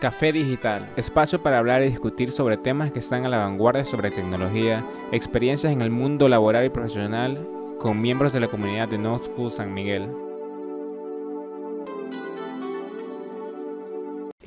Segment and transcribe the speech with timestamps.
[0.00, 4.10] Café Digital, espacio para hablar y discutir sobre temas que están a la vanguardia sobre
[4.10, 7.38] tecnología, experiencias en el mundo laboral y profesional
[7.80, 10.25] con miembros de la comunidad de No School San Miguel.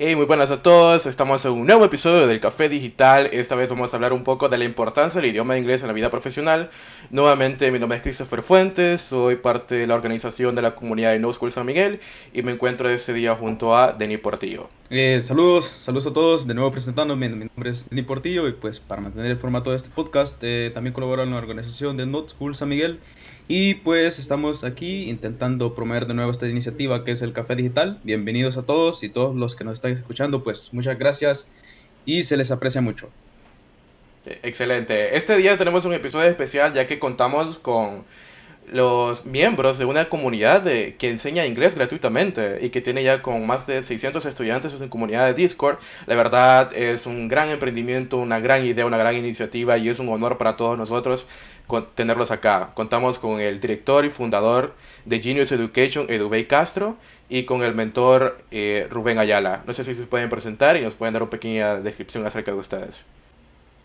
[0.02, 3.28] Hey, muy buenas a todos, estamos en un nuevo episodio del Café Digital.
[3.34, 5.92] Esta vez vamos a hablar un poco de la importancia del idioma inglés en la
[5.92, 6.70] vida profesional.
[7.10, 11.18] Nuevamente, mi nombre es Christopher Fuentes, soy parte de la organización de la comunidad de
[11.18, 12.00] No School San Miguel
[12.32, 14.70] y me encuentro este día junto a Denis Portillo.
[14.88, 18.80] Eh, saludos, saludos a todos, de nuevo presentándome, mi nombre es Denis Portillo y pues
[18.80, 22.26] para mantener el formato de este podcast eh, también colaboro en la organización de No
[22.26, 23.00] School San Miguel
[23.48, 28.00] y pues estamos aquí intentando promover de nuevo esta iniciativa que es el Café Digital.
[28.04, 31.48] Bienvenidos a todos y todos los que nos están escuchando, pues muchas gracias
[32.04, 33.10] y se les aprecia mucho.
[34.42, 35.16] Excelente.
[35.16, 38.04] Este día tenemos un episodio especial ya que contamos con
[38.70, 43.44] los miembros de una comunidad de, que enseña inglés gratuitamente y que tiene ya con
[43.46, 45.78] más de 600 estudiantes en su comunidad de Discord.
[46.06, 50.08] La verdad es un gran emprendimiento, una gran idea, una gran iniciativa y es un
[50.08, 51.26] honor para todos nosotros
[51.94, 52.72] tenerlos acá.
[52.74, 56.96] Contamos con el director y fundador de Genius Education, Edubey Castro,
[57.28, 59.62] y con el mentor eh, Rubén Ayala.
[59.66, 62.58] No sé si se pueden presentar y nos pueden dar una pequeña descripción acerca de
[62.58, 63.06] ustedes.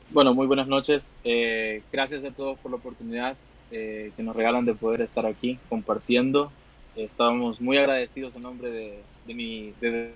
[0.09, 1.11] Bueno, muy buenas noches.
[1.23, 3.37] Eh, gracias a todos por la oportunidad
[3.71, 6.51] eh, que nos regalan de poder estar aquí compartiendo.
[6.95, 10.13] Estábamos muy agradecidos en nombre de, de mi bebé,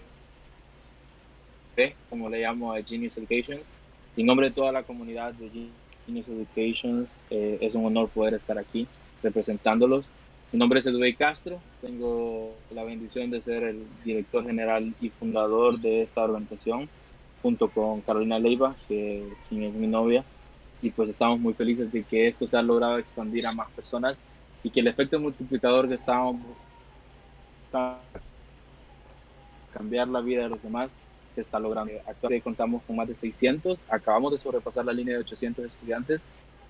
[2.10, 3.60] como le llamo a Genius Education,
[4.16, 5.72] y en nombre de toda la comunidad de Genius
[6.18, 7.18] Educations.
[7.30, 8.88] Eh, es un honor poder estar aquí
[9.22, 10.06] representándolos.
[10.52, 11.60] Mi nombre es Eduardo Castro.
[11.82, 16.90] Tengo la bendición de ser el director general y fundador de esta organización,
[17.42, 20.24] junto con Carolina Leiva, que, quien es mi novia.
[20.82, 24.18] Y pues estamos muy felices de que esto se ha logrado expandir a más personas
[24.64, 26.38] y que el efecto multiplicador que estamos
[29.72, 30.98] cambiar la vida de los demás
[31.30, 31.92] se está logrando.
[32.06, 36.26] Actualmente contamos con más de 600, acabamos de sobrepasar la línea de 800 estudiantes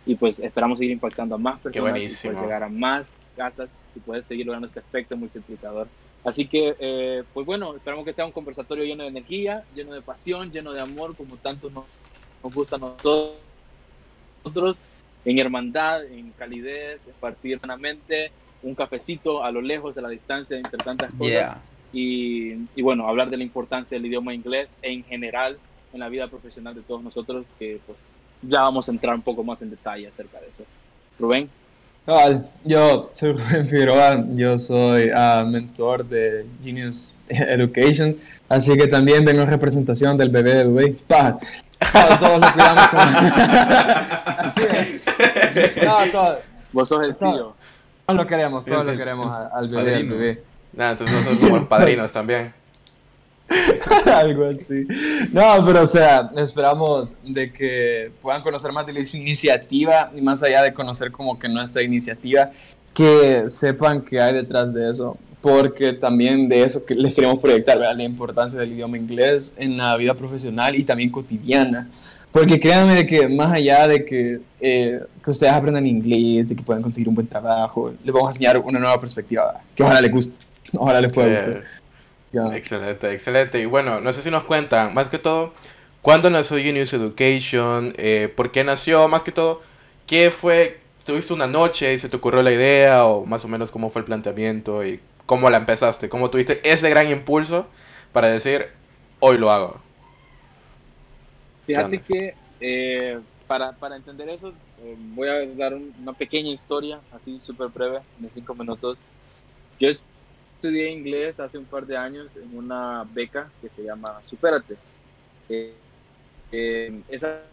[0.05, 3.99] y pues esperamos seguir impactando a más personas y poder llegar a más casas y
[3.99, 5.87] poder seguir logrando este efecto multiplicador.
[6.23, 10.01] Así que, eh, pues bueno, esperamos que sea un conversatorio lleno de energía, lleno de
[10.01, 11.85] pasión, lleno de amor, como tanto nos,
[12.43, 14.77] nos gusta a nosotros,
[15.25, 18.31] en hermandad, en calidez, en partir sanamente,
[18.63, 21.57] un cafecito a lo lejos de la distancia entre tantas cosas.
[21.91, 25.57] Y, y, bueno, hablar de la importancia del idioma inglés en general
[25.93, 27.97] en la vida profesional de todos nosotros, que pues
[28.41, 30.63] ya vamos a entrar un poco más en detalle acerca de eso.
[31.17, 31.49] Rubén.
[32.63, 38.15] Yo soy Rubén Figueroa, yo soy uh, mentor de Genius Education,
[38.47, 40.93] así que también vengo en representación del bebé de Dubey.
[41.07, 41.37] Pa,
[42.19, 43.01] todos lo cuidamos como...
[44.37, 45.85] así es.
[45.85, 46.39] No, todo,
[46.71, 47.53] Vos sos el tío.
[48.05, 50.43] Todos lo queremos, todos lo queremos al bebé, al bebé.
[50.73, 52.53] Nada, entonces nosotros somos los padrinos también.
[54.05, 54.85] Algo así.
[55.31, 60.43] No, pero o sea, esperamos de que puedan conocer más de la iniciativa y más
[60.43, 62.51] allá de conocer como que nuestra iniciativa,
[62.93, 67.79] que sepan que hay detrás de eso, porque también de eso que les queremos proyectar,
[67.79, 67.95] ¿verdad?
[67.95, 71.89] la importancia del idioma inglés en la vida profesional y también cotidiana.
[72.31, 76.83] Porque créanme que más allá de que, eh, que ustedes aprendan inglés, de que puedan
[76.83, 80.48] conseguir un buen trabajo, les vamos a enseñar una nueva perspectiva, que ojalá les guste.
[80.77, 81.63] Ojalá les pueda gustar.
[82.55, 83.59] Excelente, excelente.
[83.59, 85.53] Y bueno, no sé si nos cuentan, más que todo,
[86.01, 87.93] ¿cuándo nació Genius Education?
[87.97, 89.07] Eh, ¿Por qué nació?
[89.07, 89.61] Más que todo,
[90.05, 90.79] ¿qué fue?
[91.05, 93.05] ¿Tuviste una noche y se te ocurrió la idea?
[93.05, 94.85] ¿O más o menos cómo fue el planteamiento?
[94.85, 96.07] ¿Y cómo la empezaste?
[96.07, 97.67] ¿Cómo tuviste ese gran impulso
[98.11, 98.67] para decir,
[99.19, 99.81] hoy lo hago?
[101.65, 107.39] Fíjate que eh, para, para, entender eso, eh, voy a dar una pequeña historia, así
[107.41, 108.97] súper breve, de cinco minutos.
[109.79, 109.89] Yo
[110.59, 114.75] estudié inglés hace un par de años en una beca que se llama Supérate.
[115.47, 115.73] Eh,
[116.51, 117.43] eh, esa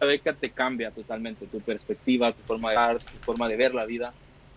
[0.00, 3.84] beca te cambia totalmente tu perspectiva, tu forma de ver, tu forma de ver la
[3.84, 4.12] vida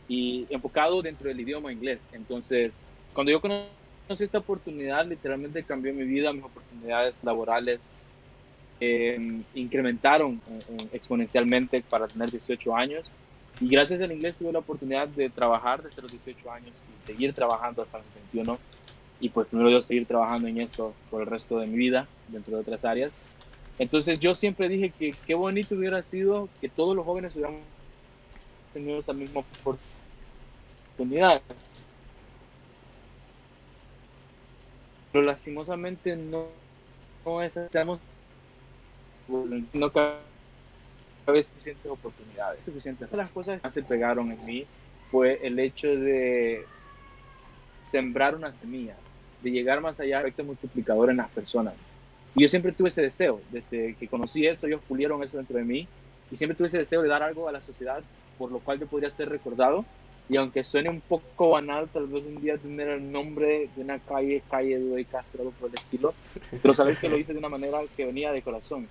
[0.08, 2.08] y enfocado dentro del idioma inglés.
[2.14, 2.84] Entonces,
[3.14, 7.80] cuando yo conocí esta oportunidad, literalmente cambió mi vida, mis oportunidades laborales
[8.80, 10.40] eh, incrementaron
[10.94, 13.10] exponencialmente para tener 18 años
[13.62, 17.34] y gracias al inglés tuve la oportunidad de trabajar desde los 18 años y seguir
[17.34, 18.58] trabajando hasta los 21.
[19.20, 22.56] Y pues primero yo seguir trabajando en esto por el resto de mi vida, dentro
[22.56, 23.12] de otras áreas.
[23.78, 27.62] Entonces yo siempre dije que qué bonito hubiera sido que todos los jóvenes hubiéramos
[28.74, 31.42] tenido esa misma oportunidad.
[35.12, 36.46] Pero lastimosamente no,
[37.26, 37.60] no es,
[39.74, 39.92] no
[41.31, 43.08] vez suficientes oportunidades, suficientes.
[43.12, 44.66] Una de las cosas que más se pegaron en mí
[45.12, 46.66] fue el hecho de
[47.81, 48.96] sembrar una semilla.
[49.42, 51.74] de llegar más allá, efecto multiplicador en las personas.
[52.36, 55.64] Y yo siempre tuve ese deseo, desde que conocí eso, ellos pulieron eso dentro de
[55.64, 55.88] mí,
[56.30, 58.04] y siempre tuve ese deseo de dar algo a la sociedad
[58.40, 59.86] por lo cual yo podría ser recordado.
[60.30, 64.00] Y aunque suene un poco banal, tal vez un día tener el nombre de una
[64.00, 66.14] calle, calle de Castro, algo por el estilo,
[66.62, 68.88] pero saber que lo hice de una manera que venía de corazón.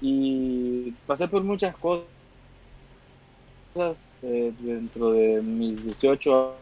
[0.00, 2.08] Y pasé por muchas cosas
[4.22, 6.54] eh, dentro de mis 18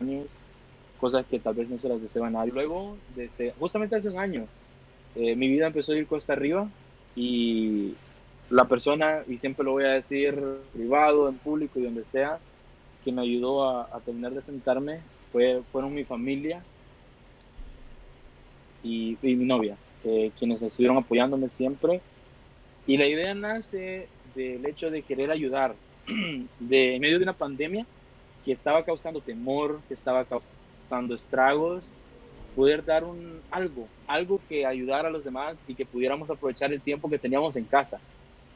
[0.00, 0.26] años,
[0.98, 2.52] cosas que tal vez no se las deseo a nadie.
[2.52, 4.46] Luego, desde, justamente hace un año,
[5.14, 6.68] eh, mi vida empezó a ir cuesta arriba
[7.14, 7.94] y
[8.50, 10.38] la persona, y siempre lo voy a decir
[10.72, 12.38] privado, en público y donde sea,
[13.04, 15.00] que me ayudó a, terminar de sentarme
[15.32, 16.62] fue, fueron mi familia
[18.82, 22.00] y, mi novia, eh, quienes estuvieron apoyándome siempre.
[22.86, 25.74] Y la idea nace del hecho de querer ayudar
[26.60, 27.86] de en medio de una pandemia
[28.44, 31.90] que estaba causando temor, que estaba causando estragos,
[32.54, 36.80] poder dar un algo, algo que ayudara a los demás y que pudiéramos aprovechar el
[36.80, 37.98] tiempo que teníamos en casa.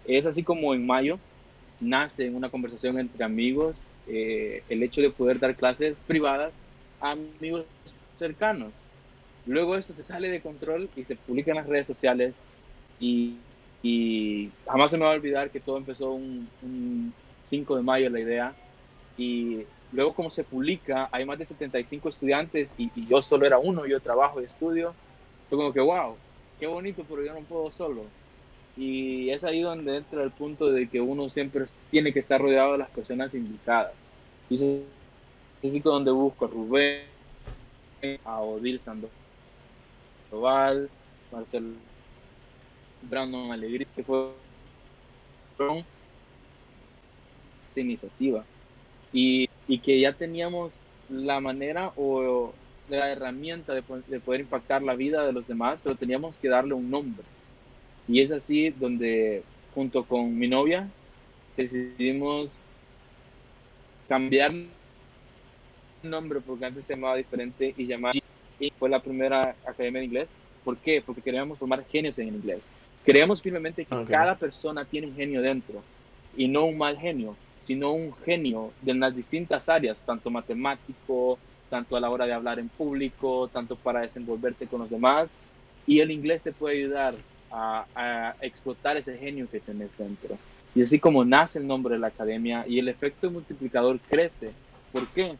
[0.04, 1.18] Es así como en mayo
[1.80, 3.76] nace una conversación entre amigos
[4.06, 6.52] eh, el hecho de poder dar clases privadas
[7.00, 7.64] a amigos
[8.16, 8.72] cercanos.
[9.46, 12.36] Luego esto se sale de control y se publica en las redes sociales
[12.98, 13.36] y,
[13.82, 18.20] y jamás se me va a olvidar que todo empezó un, 5 de mayo la
[18.20, 18.54] idea
[19.16, 23.58] y luego como se publica hay más de 75 estudiantes y, y yo solo era
[23.58, 24.94] uno, yo trabajo y estudio,
[25.48, 26.16] fue como que wow,
[26.60, 28.02] qué bonito, pero yo no puedo solo.
[28.76, 32.72] Y es ahí donde entra el punto de que uno siempre tiene que estar rodeado
[32.72, 33.92] de las personas indicadas.
[34.48, 34.86] Y es
[35.64, 37.02] así donde busco a Rubén,
[38.24, 39.19] a Odil Sandoval,
[40.32, 41.76] Marcel
[43.02, 44.32] Brandon Alegris, que fue
[47.68, 48.44] esa iniciativa.
[49.12, 50.78] Y, y, que ya teníamos
[51.08, 52.52] la manera o
[52.88, 56.74] la herramienta de, de poder impactar la vida de los demás, pero teníamos que darle
[56.74, 57.24] un nombre
[58.10, 60.90] y es así donde, junto con mi novia,
[61.56, 62.58] decidimos
[64.08, 64.70] cambiar el
[66.02, 68.12] nombre porque antes se llamaba diferente y llamar
[68.60, 70.28] y fue la primera academia de inglés.
[70.64, 71.02] ¿Por qué?
[71.04, 72.68] Porque queríamos formar genios en inglés.
[73.04, 75.82] Creemos firmemente que cada persona tiene un genio dentro
[76.36, 81.38] y no un mal genio, sino un genio de las distintas áreas, tanto matemático,
[81.70, 85.30] tanto a la hora de hablar en público, tanto para desenvolverte con los demás.
[85.86, 87.14] Y el inglés te puede ayudar
[87.50, 90.36] a, explotar ese genio que tenés dentro.
[90.74, 94.52] Y así como nace el nombre de la academia y el efecto multiplicador crece.
[94.92, 95.36] ¿Por qué?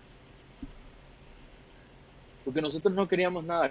[2.50, 3.70] Porque nosotros no queríamos nada a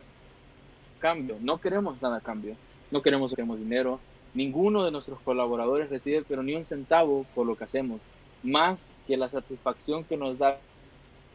[1.00, 2.56] cambio, no queremos nada a cambio,
[2.92, 4.00] no queremos, queremos dinero.
[4.34, 8.00] Ninguno de nuestros colaboradores recibe pero ni un centavo por lo que hacemos,
[8.42, 10.62] más que la satisfacción que nos da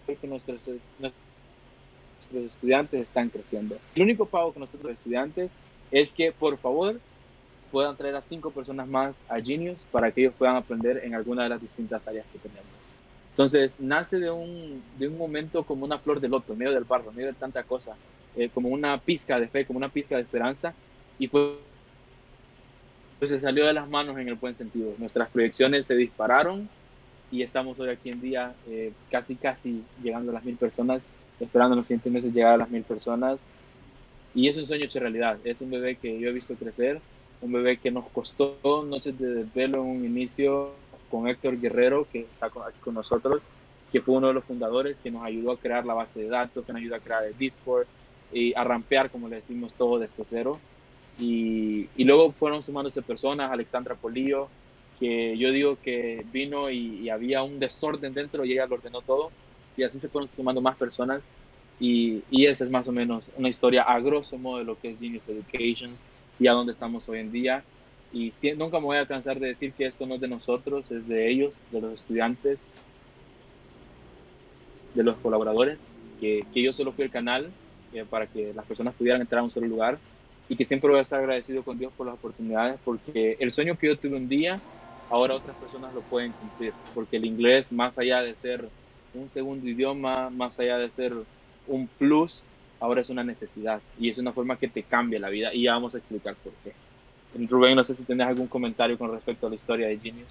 [0.07, 1.15] que nuestros, nuestros
[2.33, 3.77] estudiantes están creciendo.
[3.95, 5.51] El único pago que nosotros estudiantes
[5.91, 6.99] es que por favor
[7.71, 11.43] puedan traer a cinco personas más a Genius para que ellos puedan aprender en alguna
[11.43, 12.74] de las distintas áreas que tenemos.
[13.35, 16.85] Entonces, nace de un, de un momento como una flor de loto, en medio del
[16.85, 17.97] barro, en medio de tanta cosa,
[18.37, 20.73] eh, como una pizca de fe, como una pizca de esperanza,
[21.19, 21.59] y pues,
[23.19, 24.95] pues se salió de las manos en el buen sentido.
[24.99, 26.69] Nuestras proyecciones se dispararon
[27.31, 31.03] y estamos hoy aquí en día eh, casi, casi llegando a las mil personas,
[31.41, 33.41] esperando en los siguientes meses llegar a las mil personas
[34.35, 35.39] y es un sueño hecho realidad.
[35.45, 37.01] Es un bebé que yo he visto crecer,
[37.41, 40.84] un bebé que nos costó noches de desvelo en un inicio
[41.15, 43.41] con Héctor Guerrero, que está aquí con nosotros,
[43.93, 46.65] que fue uno de los fundadores, que nos ayudó a crear la base de datos,
[46.67, 47.87] que nos ayudó a crear el Discord
[48.33, 50.59] y a rampear, como le decimos, todo desde cero.
[51.21, 54.49] Y, y luego fueron sumándose personas, Alexandra Polillo,
[54.99, 59.01] que yo digo que vino y, y había un desorden dentro y ella lo ordenó
[59.01, 59.31] todo.
[59.77, 61.23] Y así se fueron sumando más personas
[61.79, 64.91] y, y, esa es más o menos una historia a grosso modo de lo que
[64.91, 65.93] es Genius Education
[66.41, 67.63] y a dónde estamos hoy en día.
[68.15, 71.07] Y nunca me voy a cansar de decir que esto no es de nosotros, es
[71.09, 72.65] de ellos, de los estudiantes,
[74.93, 75.81] de los colaboradores,
[76.19, 77.57] que, que yo solo fui el canal
[77.93, 80.01] eh, para que las personas pudieran entrar a un solo lugar
[80.49, 83.77] y que siempre voy a estar agradecido con Dios por las oportunidades, porque el sueño
[83.77, 84.63] que yo tuve un día,
[85.09, 88.71] ahora otras personas lo pueden cumplir, porque el inglés, más allá de ser
[89.13, 91.15] un segundo idioma, más allá de ser
[91.67, 92.47] un plus,
[92.79, 95.73] ahora es una necesidad y es una forma que te cambia la vida y ya
[95.75, 96.77] vamos a explicar por qué.
[97.49, 100.29] Rubén, no sé si tienes algún comentario con respecto a la historia de Genius.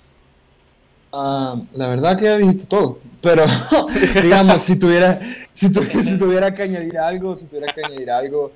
[1.12, 3.44] Ah, la verdad que ya dijiste todo, pero
[4.24, 5.20] digamos, si tuviera,
[5.54, 8.52] si, tuviera que añadir algo, si tuviera que añadir algo,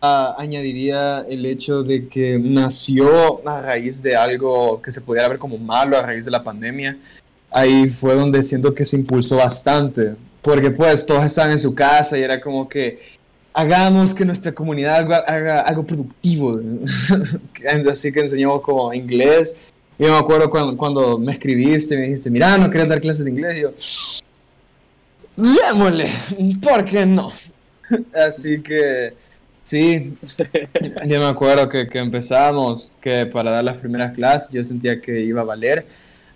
[0.00, 5.38] ah, añadiría el hecho de que nació a raíz de algo que se pudiera ver
[5.38, 6.96] como malo a raíz de la pandemia.
[7.50, 12.16] Ahí fue donde siento que se impulsó bastante porque pues todos estaban en su casa
[12.16, 13.17] y era como que
[13.52, 16.60] hagamos que nuestra comunidad haga, algo productivo.
[17.90, 19.62] Así que enseñamos como inglés.
[19.98, 23.30] Yo me acuerdo cuando, cuando me escribiste me dijiste, mira, no quieres dar clases de
[23.30, 23.56] inglés.
[23.56, 23.72] Y yo,
[25.36, 26.10] démosle,
[26.62, 27.32] ¿por qué no?
[28.26, 29.14] Así que
[29.62, 30.16] sí,
[31.06, 35.20] yo me acuerdo que, que empezamos, que para dar las primeras clases yo sentía que
[35.20, 35.86] iba a valer,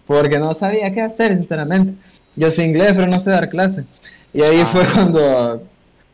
[0.07, 1.95] porque no sabía qué hacer, sinceramente.
[2.35, 3.85] Yo sé inglés, pero no sé dar clase.
[4.33, 4.91] Y ahí fue ah.
[4.95, 5.63] cuando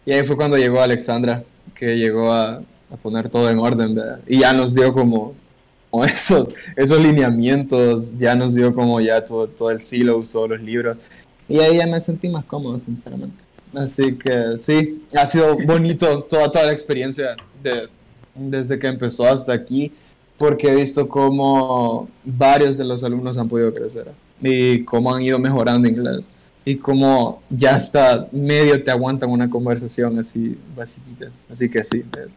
[0.09, 4.21] y ahí fue cuando llegó Alexandra, que llegó a, a poner todo en orden, ¿verdad?
[4.27, 5.35] Y ya nos dio como,
[5.91, 10.63] como esos, esos lineamientos, ya nos dio como ya todo, todo el silo, todos los
[10.63, 10.97] libros.
[11.47, 13.45] Y ahí ya me sentí más cómodo, sinceramente.
[13.75, 17.91] Así que sí, ha sido bonito toda, toda la experiencia de,
[18.35, 19.93] desde que empezó hasta aquí,
[20.39, 24.07] porque he visto cómo varios de los alumnos han podido crecer
[24.41, 26.25] y cómo han ido mejorando inglés
[26.69, 31.31] y cómo ya hasta medio te aguantan una conversación así básicita.
[31.51, 32.37] Así que sí, es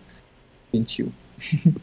[0.71, 1.13] bien.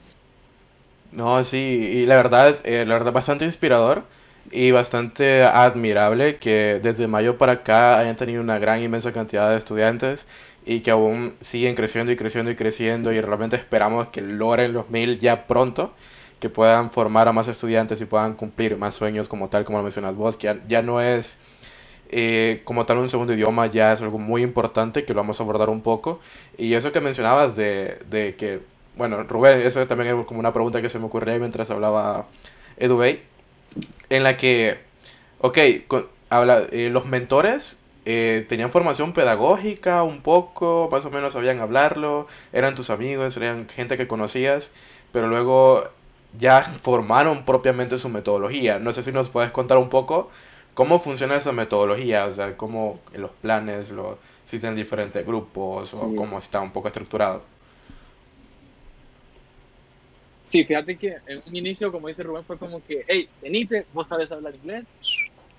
[1.11, 4.05] No, sí, y la verdad, eh, la verdad bastante inspirador
[4.53, 9.57] y bastante admirable que desde mayo para acá hayan tenido una gran inmensa cantidad de
[9.57, 10.27] estudiantes
[10.67, 14.91] y que aún siguen creciendo y creciendo y creciendo y realmente esperamos que logren los
[14.91, 15.95] mil ya pronto,
[16.41, 19.85] que puedan formar a más estudiantes y puedan cumplir más sueños como tal como lo
[19.85, 21.37] mencionas vos, que ya, no es
[22.11, 25.43] eh, como tal un segundo idioma, ya es algo muy importante que lo vamos a
[25.43, 26.21] abordar un poco.
[26.57, 28.61] Y eso que mencionabas de, de que,
[28.97, 32.27] bueno, Rubén, eso también es como una pregunta que se me ocurría mientras hablaba
[32.79, 33.23] EduBay
[34.11, 34.79] en la que,
[35.41, 35.59] ok,
[36.31, 42.27] habla, eh, los mentores eh, tenían formación pedagógica un poco, más o menos sabían hablarlo,
[42.53, 44.71] eran tus amigos, eran gente que conocías,
[45.13, 45.85] pero luego
[46.39, 48.79] ya formaron propiamente su metodología.
[48.79, 50.31] No sé si nos puedes contar un poco
[50.79, 54.17] cómo funciona esa metodología, o sea, cómo los planes, lo,
[54.47, 57.43] si tienen diferentes grupos o cómo está un poco estructurado.
[60.45, 64.07] Sí, fíjate que en un inicio, como dice Rubén, fue como que, hey, venite, vos
[64.07, 64.85] sabes hablar inglés.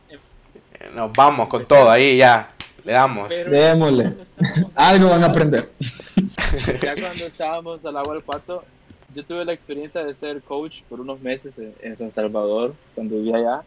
[0.09, 2.53] Eh, nos vamos con todo ahí, ya,
[2.85, 3.27] le damos.
[3.27, 4.13] Démosle.
[4.73, 5.63] Algo van a aprender.
[6.81, 8.63] Ya cuando estábamos al agua del pato,
[9.13, 13.35] yo tuve la experiencia de ser coach por unos meses en, San Salvador, cuando vivía
[13.35, 13.63] allá.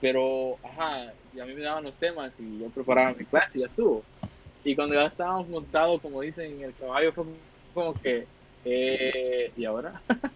[0.00, 3.60] Pero, ajá, y a mí me daban los temas y yo preparaba mi clase y
[3.62, 4.04] ya estuvo.
[4.64, 7.24] Y cuando ya estábamos montados, como dicen, en el caballo, fue
[7.74, 8.26] como que
[8.64, 10.00] eh, ¿Y ahora?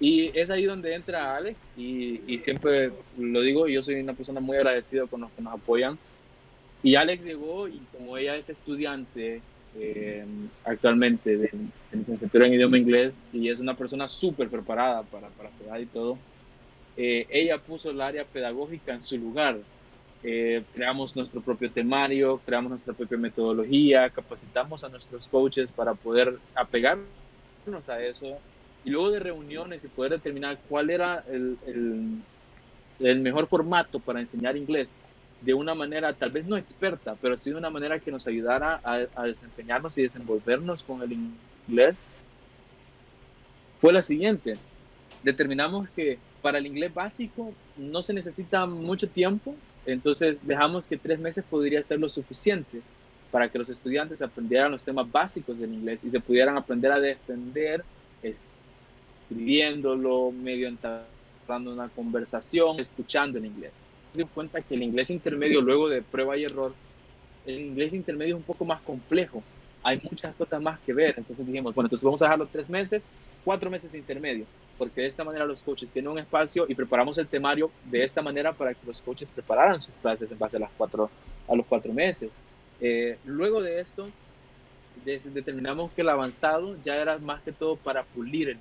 [0.00, 4.40] y es ahí donde entra Alex y, y, siempre lo digo, yo soy una persona
[4.40, 5.98] muy agradecida con los que nos apoyan.
[6.82, 9.40] Y Alex llegó y como ella es estudiante
[9.78, 10.24] eh,
[10.64, 11.50] actualmente de,
[11.90, 15.86] de, licenciatura en idioma inglés y es una persona súper preparada para, para estudiar y
[15.86, 16.18] todo,
[16.96, 19.58] eh, ella puso el área pedagógica en su lugar.
[20.22, 26.98] creamos nuestro propio temario, creamos nuestra propia metodología, capacitamos a nuestros coaches para poder apegar
[27.88, 28.38] a eso
[28.84, 31.56] y luego de reuniones y poder determinar cuál era el,
[32.98, 34.88] el, mejor formato para enseñar inglés
[35.40, 38.80] de una manera tal vez no experta, pero sí de una manera que nos ayudara
[38.82, 41.12] a, a desempeñarnos y desenvolvernos con el
[41.68, 41.96] inglés,
[43.80, 44.58] fue la siguiente.
[45.22, 49.54] Determinamos que para el inglés básico no se necesita mucho tiempo,
[49.86, 52.82] entonces dejamos que tres meses podría ser lo suficiente
[53.30, 57.00] para que los estudiantes aprendieran los temas básicos del inglés y se pudieran aprender a
[57.00, 57.82] defender
[59.30, 63.72] escribiéndolo, medio entrando una conversación, escuchando en inglés.
[64.12, 66.74] Se cuenta que el inglés intermedio, luego de prueba y error,
[67.46, 69.42] el inglés intermedio es un poco más complejo.
[69.82, 71.14] Hay muchas cosas más que ver.
[71.16, 73.06] Entonces dijimos, bueno, entonces vamos a dejarlo tres meses,
[73.44, 74.44] cuatro meses intermedio,
[74.82, 78.20] porque de esta manera los coaches tienen un espacio y preparamos el temario de esta
[78.20, 81.08] manera para que los coaches prepararan sus clases en base a, las cuatro,
[81.46, 82.32] a los cuatro meses.
[82.80, 84.10] Eh, luego de esto,
[85.04, 88.58] determinamos que el avanzado ya era más que todo para pulir el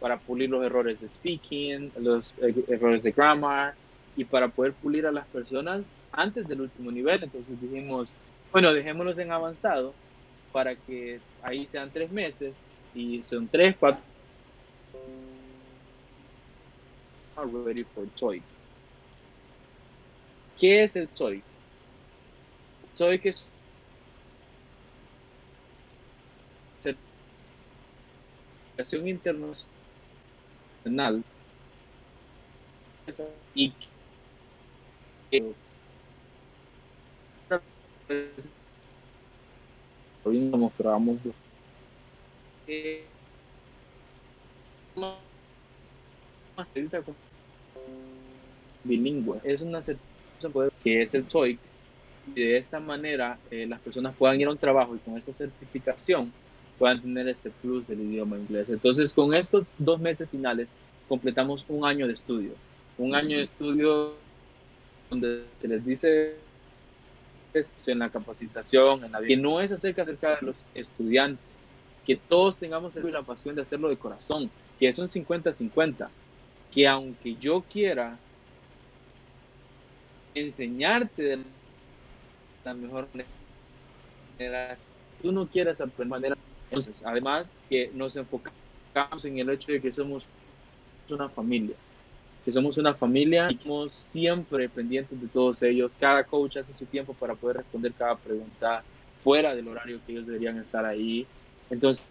[0.00, 3.74] para pulir los errores de speaking, los eh, errores de grammar
[4.14, 7.22] y para poder pulir a las personas antes del último nivel.
[7.22, 8.12] Entonces dijimos,
[8.52, 9.94] bueno, dejémoslos en avanzado
[10.52, 12.54] para que ahí sean tres meses
[12.94, 14.11] y son tres, cuatro.
[17.36, 18.42] Ready for TOEIC.
[20.58, 21.42] ¿Qué es el TOEIC?
[22.94, 23.32] soy que
[28.76, 29.64] certificación internacional
[33.54, 33.72] y
[35.30, 35.54] que
[40.24, 41.18] hoy mostramos
[42.66, 43.11] eh,
[48.84, 51.58] bilingüe es una certificación que es el TOEIC
[52.34, 56.32] de esta manera eh, las personas puedan ir a un trabajo y con esta certificación
[56.78, 58.68] puedan tener este plus del idioma inglés.
[58.70, 60.72] Entonces, con estos dos meses finales,
[61.08, 62.52] completamos un año de estudio.
[62.98, 64.14] Un año de estudio
[65.10, 66.34] donde se les dice
[67.86, 71.44] en la capacitación, en la que no es acerca, acerca de los estudiantes,
[72.06, 76.08] que todos tengamos la pasión de hacerlo de corazón, que es un 50-50,
[76.72, 78.18] que aunque yo quiera
[80.34, 81.38] enseñarte de
[82.64, 83.08] la mejor
[84.38, 84.76] manera,
[85.20, 86.36] tú no quieras aprender manera,
[86.70, 90.26] entonces, además que nos enfocamos en el hecho de que somos
[91.10, 91.76] una familia,
[92.44, 95.96] que somos una familia y estamos siempre pendientes de todos ellos.
[95.96, 98.82] Cada coach hace su tiempo para poder responder cada pregunta
[99.20, 101.26] fuera del horario que ellos deberían estar ahí.
[101.72, 102.04] Entonces,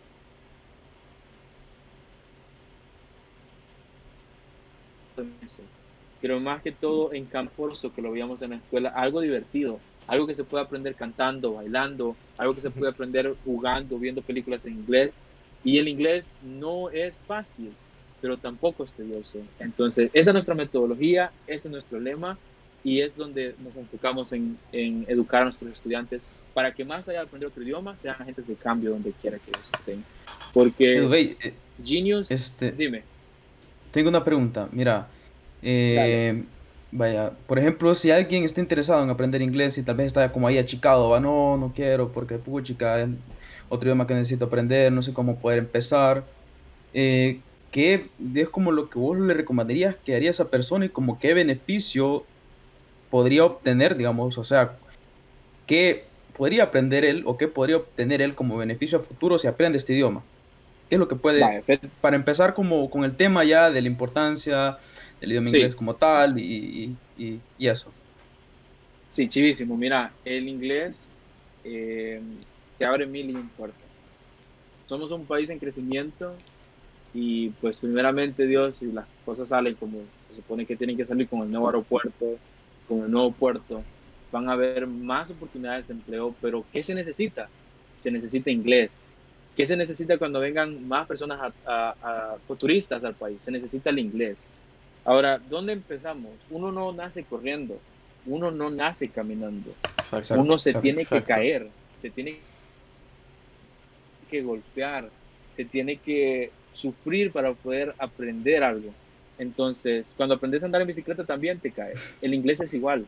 [6.19, 10.25] pero más que todo en Camporso, que lo veíamos en la escuela, algo divertido, algo
[10.25, 14.73] que se puede aprender cantando, bailando, algo que se puede aprender jugando, viendo películas en
[14.73, 15.13] inglés.
[15.63, 17.71] Y el inglés no es fácil,
[18.19, 19.39] pero tampoco es tedioso.
[19.59, 22.37] Entonces, esa es nuestra metodología, ese es nuestro lema
[22.83, 26.21] y es donde nos enfocamos en, en educar a nuestros estudiantes
[26.53, 29.51] para que más allá de aprender otro idioma, sean agentes de cambio donde quiera que
[29.51, 30.03] ellos estén.
[30.53, 31.53] Porque Eh,
[31.83, 33.03] Genius, este- dime.
[33.91, 35.07] Tengo una pregunta, mira,
[35.61, 36.43] eh,
[36.91, 40.47] vaya, por ejemplo, si alguien está interesado en aprender inglés y tal vez está como
[40.47, 43.09] ahí achicado, va, no, no quiero porque puchica, es
[43.69, 46.23] otro idioma que necesito aprender, no sé cómo poder empezar,
[46.93, 47.39] eh,
[47.71, 51.33] ¿qué es como lo que vos le recomendarías que haría esa persona y como qué
[51.33, 52.25] beneficio
[53.09, 54.77] podría obtener, digamos, o sea,
[55.67, 59.77] qué podría aprender él o qué podría obtener él como beneficio a futuro si aprende
[59.77, 60.23] este idioma?
[60.89, 61.63] ¿Qué es lo que puede
[62.01, 64.77] para empezar como con el tema ya de la importancia
[65.21, 65.57] del idioma Sí.
[65.57, 67.91] inglés como tal y, y- y- y eso.
[69.07, 69.77] Sí, chivísimo.
[69.77, 71.13] Mira, el inglés
[71.63, 72.21] eh,
[72.77, 73.77] te abre mil y un puertas.
[74.85, 76.33] Somos un país en crecimiento
[77.13, 81.27] y pues primeramente Dios, si las cosas salen como se supone que tienen que salir
[81.27, 82.37] con el nuevo aeropuerto,
[82.87, 83.81] con el nuevo puerto,
[84.31, 87.49] van a haber más oportunidades de empleo, pero ¿qué se necesita?
[87.97, 88.91] Se necesita inglés.
[89.55, 93.41] ¿Qué se necesita cuando vengan más personas a, a- a- o turistas al país?
[93.41, 94.47] Se necesita el inglés.
[95.03, 96.31] Ahora, ¿dónde empezamos?
[96.49, 97.77] Uno no nace corriendo,
[98.25, 100.39] uno no nace caminando, Exacto.
[100.39, 101.67] uno se exacto, tiene que caer,
[101.99, 102.37] se tiene
[104.29, 105.09] que golpear,
[105.49, 108.93] se tiene que sufrir para poder aprender algo.
[109.37, 111.99] Entonces, cuando aprendes a andar en bicicleta también te caes.
[112.21, 113.05] El inglés es igual.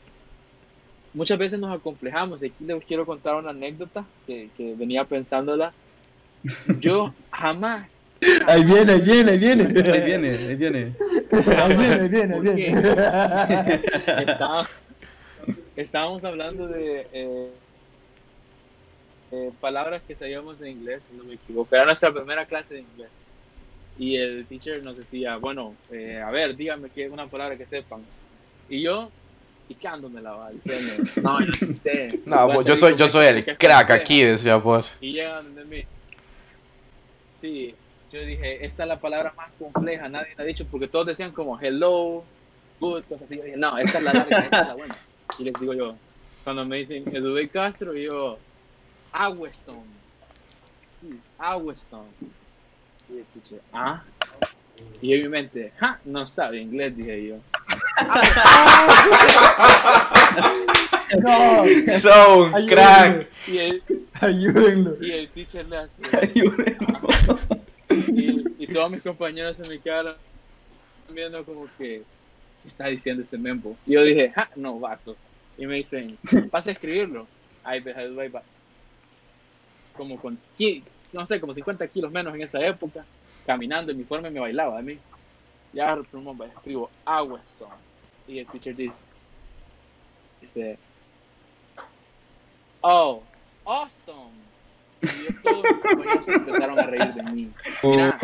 [1.14, 2.42] Muchas veces nos acomplejamos.
[2.42, 5.72] Aquí les quiero contar una anécdota que, que venía pensándola.
[6.80, 8.00] Yo jamás,
[8.48, 9.64] Ahí viene, ahí viene, ahí viene.
[9.64, 10.94] Ahí viene, ahí viene.
[11.58, 13.82] Ahí viene, ahí viene, ahí ¿Por viene.
[14.28, 14.70] Estaba-
[15.76, 17.50] estábamos hablando de eh,
[19.32, 21.76] eh, palabras que sabíamos en inglés, si no me equivoco.
[21.76, 23.10] Era nuestra primera clase de inglés.
[23.98, 28.02] Y el teacher nos decía, bueno, eh, a ver, dígame que una palabra que sepan.
[28.70, 29.12] Y yo,
[29.68, 32.20] picándomela, va, diciendo, no, yo sí sé.
[32.26, 33.94] No, pues, yo soy, yo soy el crack francesa".
[33.94, 34.96] aquí, decía pues.
[35.02, 35.84] Y llegan de mí.
[37.32, 37.76] Sí,
[38.12, 41.32] yo dije, esta es la palabra más compleja, nadie la ha dicho, porque todos decían
[41.32, 42.24] como hello,
[42.80, 43.38] good, cosas así.
[43.38, 44.96] Yo dije, no, esta es la larga, esta es la buena.
[45.40, 45.96] Y les digo yo,
[46.44, 48.38] cuando me dicen Eduardo Castro, yo,
[49.12, 49.84] Agueson.
[50.92, 52.06] Sí, Agueson.
[53.10, 54.04] Y teacher, ah.
[55.02, 57.36] Y en mi mente, ja, no sabe inglés, dije yo.
[61.20, 61.64] No,
[62.00, 62.66] So, un Ayúdenme.
[62.68, 63.28] crack.
[63.48, 63.84] Y el,
[64.20, 64.96] ayúdenlo.
[65.02, 67.40] y el teacher le hace, Ayúdenlo.
[67.90, 70.16] y, y todos mis compañeros se me quedaron
[71.10, 72.00] viendo como que
[72.62, 73.76] ¿qué está diciendo este membo?
[73.86, 75.16] Y yo dije, ja, no, vato.
[75.58, 76.18] Y me dicen,
[76.52, 77.28] vas a escribirlo.
[77.66, 78.42] Va, ahí va.
[79.96, 80.40] Como con,
[81.12, 83.06] no sé, como 50 kilos menos en esa época,
[83.46, 84.98] caminando, el uniforme me bailaba a mí.
[85.74, 87.70] Ya plumón, va, escribo, agua son.
[88.28, 88.94] Y el teacher dice,
[90.42, 90.78] dice,
[92.82, 93.22] oh,
[93.66, 94.32] awesome.
[95.02, 97.52] Y todos mis compañeros empezaron a reír de mí.
[97.84, 98.18] Mira,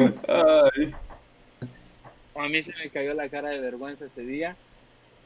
[2.35, 4.55] a mí se me cayó la cara de vergüenza ese día.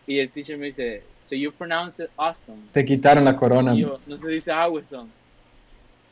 [0.08, 2.62] Y el teacher me dice, so you pronounce it awesome.
[2.74, 3.74] Te quitaron la corona.
[3.74, 5.10] Y yo, no se dice awesome.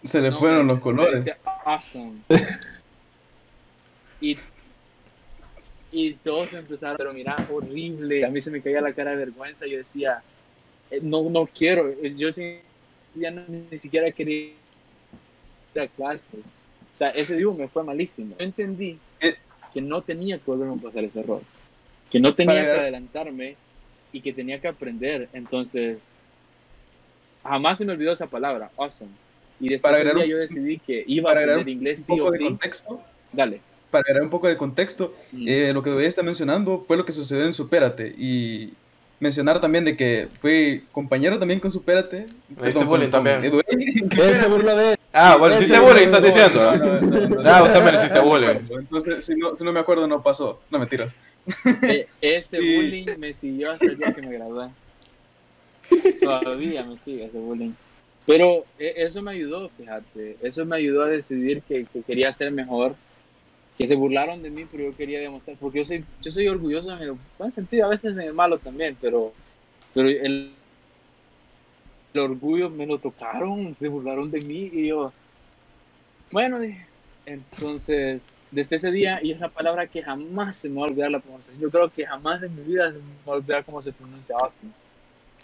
[0.04, 1.26] Se le No, fueron los colores.
[1.26, 2.20] dice awesome.
[4.22, 4.38] y,
[5.92, 8.26] y todos empezaron, pero mira, horrible.
[8.26, 9.66] A mí se me caía la cara de vergüenza.
[9.68, 10.22] Yo decía,
[10.90, 11.94] eh, no, no quiero.
[12.02, 12.60] Yo sí,
[13.16, 14.54] ya no- ni siquiera quería
[15.76, 16.24] ir a clase.
[16.94, 18.36] O sea, ese dibujo me fue malísimo.
[18.40, 19.36] Yo entendí Eh.
[19.74, 21.42] que no tenía que volverme a pasar ese error.
[22.10, 23.56] Que no tenía Para- que adelantarme
[24.14, 25.30] y que tenía que aprender.
[25.34, 25.98] Entonces,
[27.44, 29.12] jamás se me olvidó esa palabra, awesome.
[29.60, 32.20] Y desde Para ese agregar día un- yo decidí que iba a aprender inglés sí
[32.20, 32.44] o sí.
[32.44, 33.02] contexto,
[33.32, 33.62] Dale.
[33.92, 35.46] Para agregar un poco de contexto, Mm.
[35.48, 38.74] eh, lo que Dubey está mencionando fue lo que sucedió en Supérate y
[39.20, 42.26] mencionar también de que fue compañero también con Supérate.
[42.60, 43.44] perdón, bullying con- con también.
[43.44, 43.64] Edubey.
[44.20, 44.98] Él se burló de él.
[45.14, 46.60] Ah, bueno, Ese hiciste bullying, estás no, diciendo.
[46.60, 48.60] No, no, no, no, Ah, no, usted me no, hiciste bullying.
[48.80, 50.62] Entonces, si no, si no me acuerdo, no pasó.
[50.72, 51.14] No, mentiras.
[51.84, 54.70] E- ese bullying me siguió hasta el día que me gradué.
[56.22, 57.72] Todavía me sigue ese bullying.
[58.26, 60.38] Pero e- eso me ayudó, fíjate.
[60.42, 62.96] Eso me ayudó a decidir que, que quería ser mejor.
[63.82, 65.58] Que se burlaron de mí, pero yo quería demostrar.
[65.58, 68.60] Porque yo soy, yo soy orgulloso en el buen sentido, a veces en el malo
[68.60, 68.96] también.
[69.02, 69.34] Pero,
[69.96, 70.52] pero el,
[72.14, 74.70] el orgullo me lo tocaron, se burlaron de mí.
[74.72, 75.12] Y yo,
[76.32, 76.86] bueno, dije,
[77.26, 81.10] entonces, desde ese día, y es la palabra que jamás se me va a olvidar
[81.10, 81.60] la pronunciación.
[81.60, 84.36] Yo creo que jamás en mi vida se me va a olvidar cómo se pronuncia
[84.40, 84.72] Austin.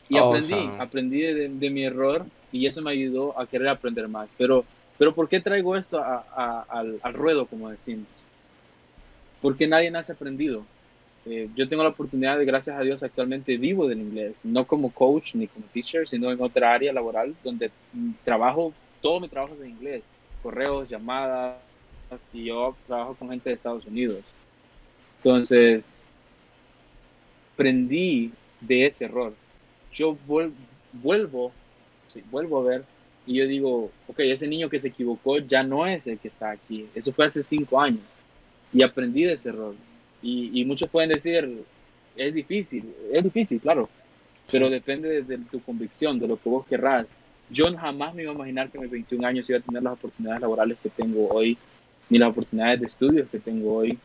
[0.09, 0.83] Y aprendí, Awesome.
[0.83, 4.35] aprendí de, de mi error y eso me ayudó a querer aprender más.
[4.37, 4.63] Pero,
[4.99, 8.05] pero ¿por qué traigo esto a- a- al, al ruedo, como decimos?
[9.47, 10.65] Porque nadie nace aprendido.
[11.25, 14.93] Eh, yo tengo la oportunidad de, gracias a Dios, actualmente vivo del inglés, no como
[14.93, 19.53] coach ni como teacher, sino en otra área laboral donde mm, trabajo, todo mi trabajo
[19.55, 20.03] es en inglés,
[20.41, 21.63] correos, llamadas,
[22.33, 24.25] y yo trabajo con gente de Estados Unidos.
[25.23, 25.93] Entonces,
[27.53, 29.37] aprendí de ese error.
[29.91, 30.55] Yo vuel-
[30.91, 31.53] vuelvo,
[32.07, 32.85] sí, vuelvo a ver
[33.25, 36.51] y yo digo, ok, ese niño que se equivocó ya no es el que está
[36.51, 36.89] aquí.
[36.95, 38.16] Eso fue hace cinco años
[38.73, 39.75] y aprendí de ese error.
[40.21, 41.63] Y, y muchos pueden decir,
[42.15, 43.89] es difícil, es difícil, claro,
[44.51, 47.07] pero depende de, de tu convicción, de lo que vos querrás.
[47.49, 49.93] Yo jamás me iba a imaginar que a mis 21 años iba a tener las
[49.93, 51.57] oportunidades laborales que tengo hoy,
[52.09, 53.97] ni las oportunidades de estudios que tengo hoy.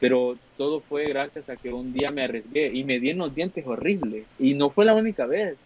[0.00, 3.34] Pero todo fue gracias a que un día me arriesgué y me di en los
[3.34, 4.24] dientes horrible.
[4.38, 5.56] Y no fue la única vez.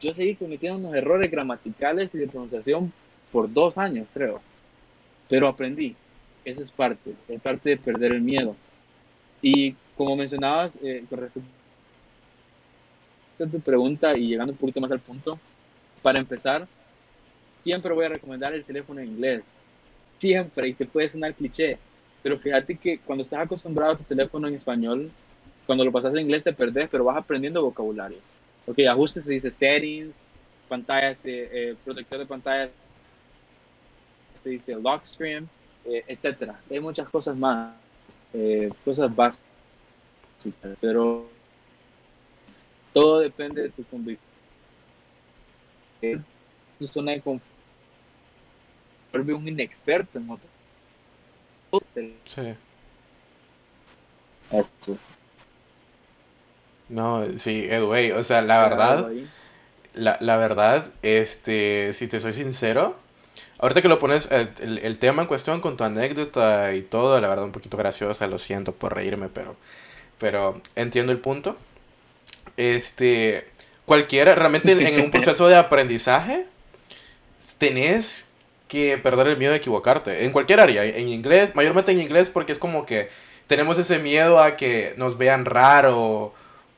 [0.00, 2.92] Yo seguí cometiendo unos errores gramaticales y de pronunciación
[3.30, 4.40] por dos años, creo.
[5.28, 5.94] Pero aprendí.
[6.44, 8.54] Eso es parte, es parte de perder el miedo.
[9.40, 11.48] Y como mencionabas, eh, con respecto
[13.40, 15.38] a tu pregunta y llegando un poquito más al punto,
[16.02, 16.66] para empezar,
[17.56, 19.44] siempre voy a recomendar el teléfono en inglés.
[20.18, 21.78] Siempre, y te puede sonar cliché,
[22.22, 25.10] pero fíjate que cuando estás acostumbrado a tu teléfono en español,
[25.66, 28.18] cuando lo pasas en inglés te perdés, pero vas aprendiendo vocabulario.
[28.66, 30.20] Ok, ajustes se dice settings,
[30.68, 32.70] pantallas, eh, eh, protector de pantalla
[34.36, 35.48] se dice lock screen,
[35.84, 36.60] eh, etcétera.
[36.70, 37.74] Hay muchas cosas más,
[38.32, 39.42] eh, cosas básicas,
[40.80, 41.28] pero
[42.92, 44.30] todo depende de tu convicción.
[46.02, 46.18] Eh,
[46.78, 47.48] tu zona de confort,
[49.12, 50.48] vuelve un inexperto en otro.
[52.24, 52.54] Sí.
[54.50, 54.98] Esto.
[56.88, 59.10] No, sí, Edway, o sea, la verdad,
[59.94, 62.96] la, la verdad, este, si te soy sincero,
[63.58, 67.20] ahorita que lo pones, el, el- el tema en cuestión con tu anécdota y todo,
[67.20, 69.56] la verdad, un poquito graciosa, lo siento por reírme, pero,
[70.18, 71.56] pero entiendo el punto.
[72.56, 73.48] Este,
[73.86, 76.46] cualquiera, realmente en un proceso de aprendizaje,
[77.58, 78.28] tenés
[78.68, 82.52] que perder el miedo de equivocarte, en cualquier área, en inglés, mayormente en inglés, porque
[82.52, 83.08] es como que
[83.46, 86.32] tenemos ese miedo a que nos vean raro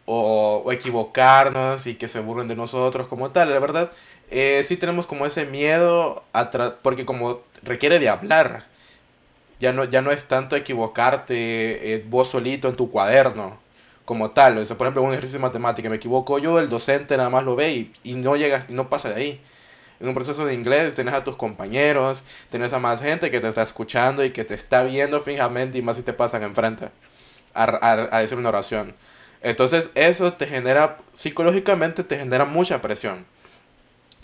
[0.07, 3.93] o, o equivocarnos y que se burlen de nosotros como tal, la verdad.
[4.31, 6.51] Eh, sí tenemos como ese miedo, a
[6.83, 8.67] porque como requiere de hablar,
[9.61, 13.59] ya no, ya no es tanto equivocarte eh, vos solito en tu cuaderno,
[14.05, 14.59] como tal.
[14.59, 17.45] O sea, por ejemplo, un ejercicio de matemática, me equivoco yo, el docente nada más
[17.45, 19.41] lo ve y, y no llegas y no pasa de ahí.
[20.01, 23.49] En un proceso de inglés tenés a tus compañeros, tenés a más gente que te
[23.49, 26.91] está escuchando y que te está viendo fijamente y más si te pasan enfrente
[27.55, 28.95] a, a, a decir una oración.
[29.41, 33.25] Entonces eso te genera, psicológicamente te genera mucha presión.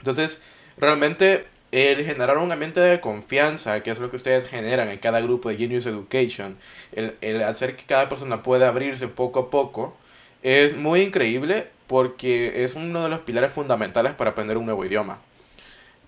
[0.03, 0.43] Entonces,
[0.77, 5.21] realmente el generar un ambiente de confianza, que es lo que ustedes generan en cada
[5.21, 6.59] grupo de Genius Education,
[6.93, 9.97] el, el hacer que cada persona pueda abrirse poco a poco,
[10.43, 15.21] es muy increíble porque es uno de los pilares fundamentales para aprender un nuevo idioma.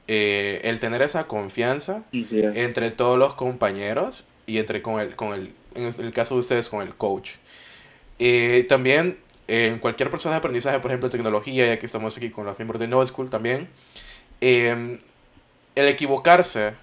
[0.07, 5.33] Eh, el tener esa confianza Sí, entre todos los compañeros y entre con el, con
[5.33, 7.37] el, en el caso de ustedes, con el coach.
[8.18, 12.46] Eh, también en cualquier proceso de aprendizaje, por ejemplo, tecnología, ya que estamos aquí con
[12.46, 13.68] los miembros de No School también,
[14.40, 14.98] eh,
[15.74, 16.74] el equivocarse.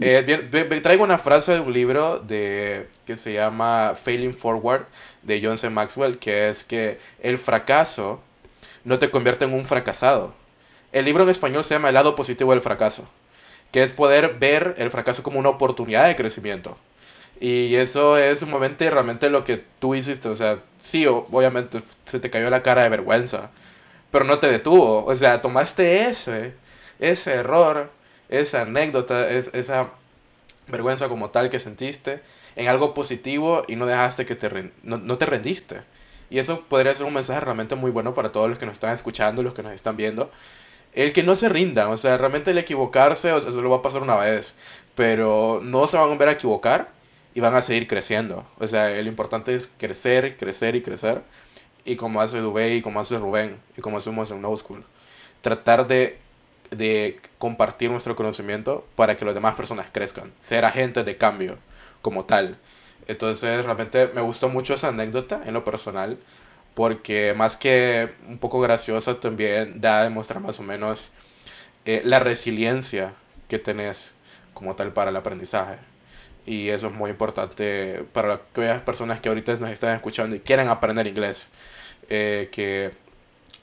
[0.00, 4.86] eh, traigo una frase de un libro de, que se llama Failing Forward
[5.22, 5.70] de John C.
[5.70, 8.22] Maxwell, que es que el fracaso
[8.84, 10.34] no te convierte en un fracasado.
[10.92, 13.08] El libro en español se llama El lado positivo del fracaso,
[13.70, 16.76] que es poder ver el fracaso como una oportunidad de crecimiento.
[17.40, 20.28] Y eso es sumamente realmente lo que tú hiciste.
[20.28, 23.50] O sea, sí, obviamente se te cayó la cara de vergüenza.
[24.10, 25.04] pero no te detuvo.
[25.06, 26.54] O sea, tomaste ese,
[27.00, 27.90] ese error,
[28.28, 29.90] esa anécdota, es, esa
[30.68, 32.22] vergüenza como tal que sentiste
[32.56, 35.82] en algo positivo y no dejaste que te, no, no te rendiste.
[36.30, 38.94] Y eso podría ser un mensaje realmente muy bueno para todos los que nos están
[38.94, 40.30] escuchando, los que nos están viendo.
[40.94, 43.78] El que no se rindan, o sea, realmente el equivocarse, o sea, eso lo va
[43.78, 44.54] a pasar una vez,
[44.94, 46.90] pero no se van a volver a equivocar
[47.34, 48.46] y van a seguir creciendo.
[48.58, 51.22] O sea, lo importante es crecer, crecer y crecer.
[51.84, 54.84] Y como hace Dubé y como hace Rubén y como hacemos en No School,
[55.40, 56.18] tratar de,
[56.70, 61.58] de compartir nuestro conocimiento para que las demás personas crezcan, ser agentes de cambio
[62.00, 62.58] como tal.
[63.08, 66.18] Entonces, realmente me gustó mucho esa anécdota en lo personal,
[66.74, 71.10] porque más que un poco graciosa, también da a demostrar más o menos
[71.84, 73.14] eh, la resiliencia
[73.48, 74.14] que tenés
[74.54, 75.78] como tal para el aprendizaje.
[76.46, 80.68] Y eso es muy importante para aquellas personas que ahorita nos están escuchando y quieren
[80.68, 81.48] aprender inglés.
[82.08, 82.92] Eh, que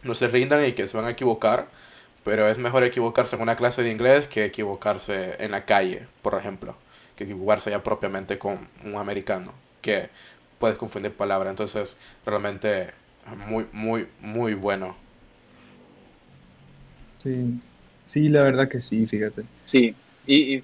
[0.04, 1.68] no se rindan y que se van a equivocar,
[2.24, 6.36] pero es mejor equivocarse en una clase de inglés que equivocarse en la calle, por
[6.36, 6.76] ejemplo
[7.20, 10.10] que equivocarse ya propiamente con un americano, que
[10.58, 11.52] puedes confundir palabras.
[11.52, 11.94] Entonces,
[12.26, 12.92] realmente
[13.50, 14.96] muy, muy, muy bueno.
[17.22, 17.60] Sí,
[18.06, 19.44] sí, la verdad que sí, fíjate.
[19.66, 19.94] Sí,
[20.26, 20.64] y,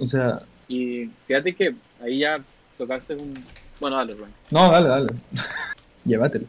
[0.00, 0.40] o sea...
[0.72, 2.42] Y fíjate que ahí ya
[2.78, 3.44] tocaste un...
[3.78, 4.32] Bueno, dale, Rubén.
[4.50, 5.08] No, dale, dale.
[6.06, 6.46] Llévatelo.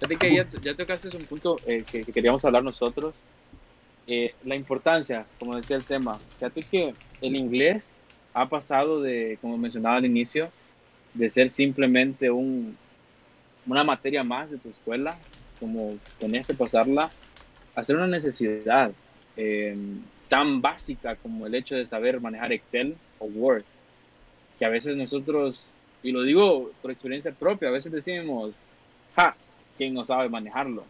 [0.00, 3.14] Fíjate que ya, ya tocaste un punto eh, que, que, queríamos hablar nosotros.
[4.06, 6.18] Eh, la importancia, como decía el tema.
[6.38, 7.98] Fíjate que el inglés
[8.32, 10.48] ha pasado de, como mencionaba al inicio,
[11.12, 12.78] de ser simplemente un,
[13.66, 15.18] una materia más de tu escuela,
[15.60, 17.10] como tenés que pasarla,
[17.74, 18.90] a ser una necesidad
[19.36, 19.76] eh,
[20.32, 23.64] tan básica como el hecho de saber manejar Excel o Word,
[24.58, 25.66] que a veces nosotros,
[26.02, 28.54] y lo digo por experiencia propia, a veces decimos,
[29.14, 29.36] ja,
[29.76, 30.84] ¿quién no sabe manejarlo?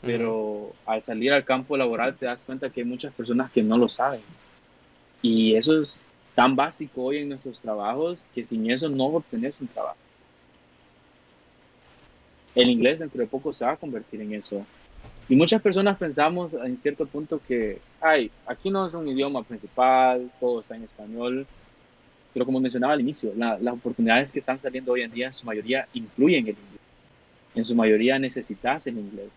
[0.00, 3.76] Pero al salir al campo laboral te das cuenta que hay muchas personas que no
[3.76, 4.22] lo saben
[5.20, 6.00] y eso es
[6.34, 9.98] tan básico hoy en nuestros trabajos que sin eso no obtenés un trabajo.
[12.54, 14.64] El inglés dentro de poco se va a convertir en eso.
[15.28, 20.30] Y muchas personas pensamos en cierto punto que, ay, aquí no es un idioma principal,
[20.40, 21.46] todo está en español.
[22.32, 25.44] Pero como mencionaba al inicio, las oportunidades que están saliendo hoy en día en su
[25.44, 26.80] mayoría incluyen el inglés.
[27.54, 29.30] En su mayoría necesitas el inglés.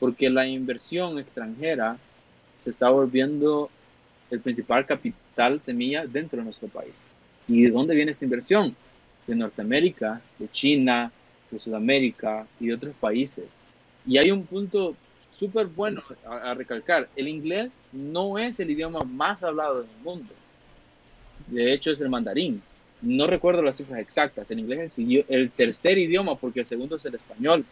[0.00, 1.98] Porque la inversión extranjera
[2.58, 3.70] se está volviendo
[4.30, 7.02] el principal capital semilla dentro de nuestro país.
[7.46, 8.74] ¿Y de dónde viene esta inversión?
[9.26, 11.12] De Norteamérica, de China,
[11.50, 13.44] de Sudamérica y de otros países.
[14.06, 14.94] Y hay un punto
[15.36, 17.08] súper bueno a, recalcar.
[17.14, 20.32] El inglés no es el idioma más hablado del mundo.
[21.48, 22.62] De hecho, es el mandarín.
[23.02, 24.50] No recuerdo las cifras exactas.
[24.50, 27.64] El inglés es el tercer idioma porque el segundo es el español.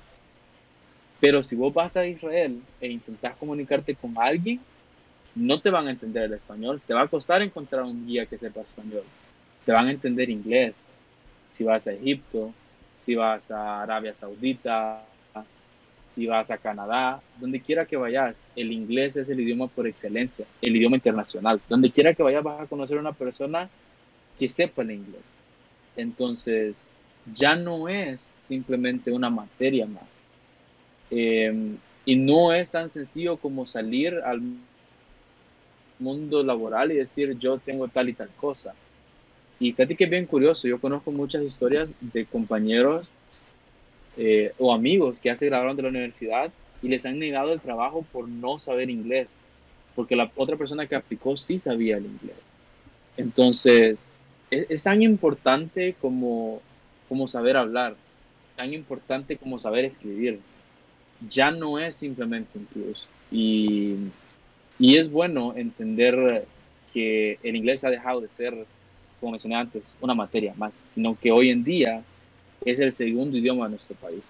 [1.20, 4.60] Pero si vos vas a Israel e intentás comunicarte con alguien,
[5.34, 8.38] no te van a entender el español, te va a costar encontrar un guía que
[8.38, 9.02] sepa español,
[9.64, 10.74] te van a entender inglés.
[11.44, 12.52] Si vas a Egipto,
[13.00, 15.04] si vas a Arabia Saudita,
[16.06, 20.46] si vas a Canadá, donde quiera que vayas, el inglés es el idioma por excelencia,
[20.60, 21.60] el idioma internacional.
[21.68, 23.68] Donde quiera que vayas vas a conocer a una persona
[24.38, 25.32] que sepa el inglés.
[25.96, 26.90] Entonces,
[27.32, 30.04] ya no es simplemente una materia más.
[31.10, 34.42] Eh, y no es tan sencillo como salir al
[35.98, 38.74] mundo laboral y decir yo tengo tal y tal cosa.
[39.58, 43.08] Y fíjate que es bien curioso, yo conozco muchas historias de compañeros
[44.16, 47.60] eh, o amigos que ya se graduaron de la universidad y les han negado el
[47.60, 49.28] trabajo por no saber inglés,
[49.94, 52.36] porque la otra persona que aplicó sí sabía el inglés.
[53.16, 54.10] Entonces,
[54.50, 56.60] es, es tan importante como,
[57.08, 57.96] como saber hablar,
[58.56, 60.40] tan importante como saber escribir.
[61.28, 63.08] Ya no es simplemente un plus.
[63.30, 63.96] Y
[64.78, 66.46] y es bueno entender
[66.92, 68.54] que el inglés ha dejado de ser,
[69.20, 72.02] como mencioné antes, una materia más, sino que hoy en día
[72.64, 74.22] es el segundo idioma de nuestro país.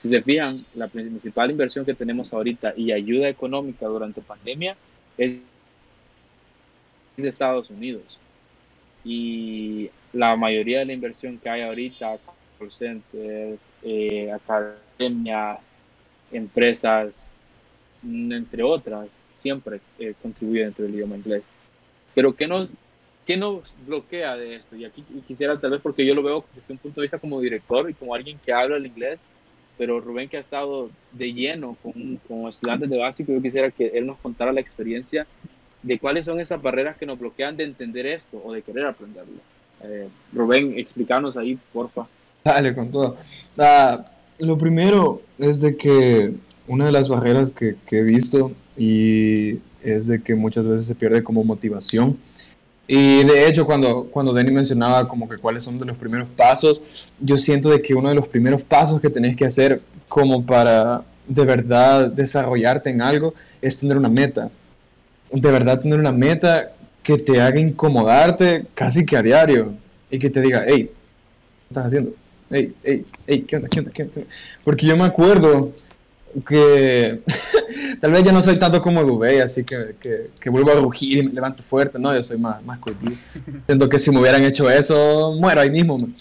[0.00, 4.76] Si se fijan, la principal inversión que tenemos ahorita y ayuda económica durante pandemia
[5.16, 5.42] es
[7.16, 8.18] de Estados Unidos.
[9.04, 12.18] Y la mayoría de la inversión que hay ahorita,
[12.58, 15.58] call centers, eh, academias,
[16.32, 17.36] empresas,
[18.04, 21.44] entre otras, siempre eh, contribuye dentro del idioma inglés.
[22.14, 22.70] Pero ¿qué nos,
[23.26, 24.76] ¿qué nos bloquea de esto?
[24.76, 27.40] Y aquí quisiera tal vez, porque yo lo veo desde un punto de vista como
[27.40, 29.20] director y como alguien que habla el inglés,
[29.78, 33.86] pero Rubén que ha estado de lleno con, con estudiantes de básico, yo quisiera que
[33.94, 35.26] él nos contara la experiencia
[35.82, 39.40] de cuáles son esas barreras que nos bloquean de entender esto o de querer aprenderlo.
[39.82, 42.06] Eh, Rubén, explícanos ahí, porfa.
[42.44, 43.16] Dale, con todo.
[43.58, 44.04] Ah,
[44.38, 46.34] lo primero es de que
[46.68, 50.94] una de las barreras que, que he visto y es de que muchas veces se
[50.94, 52.16] pierde como motivación.
[52.94, 56.82] Y de hecho, cuando, cuando Denny mencionaba como que cuáles son de los primeros pasos,
[57.18, 61.02] yo siento de que uno de los primeros pasos que tenés que hacer como para
[61.26, 64.50] de verdad desarrollarte en algo es tener una meta.
[65.32, 69.72] De verdad tener una meta que te haga incomodarte casi que a diario
[70.10, 72.10] y que te diga, hey, ¿qué estás haciendo?
[72.50, 73.68] Hey, hey, hey, ¿qué onda?
[73.70, 73.90] ¿Qué onda?
[73.90, 74.20] ¿Qué onda?
[74.64, 75.72] Porque yo me acuerdo
[76.46, 77.20] que
[78.00, 81.18] tal vez yo no soy tanto como Dubé, así que, que, que, vuelvo a rugir
[81.18, 82.78] y me levanto fuerte, no, yo soy más, más.
[83.66, 85.98] Siento que si me hubieran hecho eso, muero ahí mismo.
[85.98, 86.14] Man.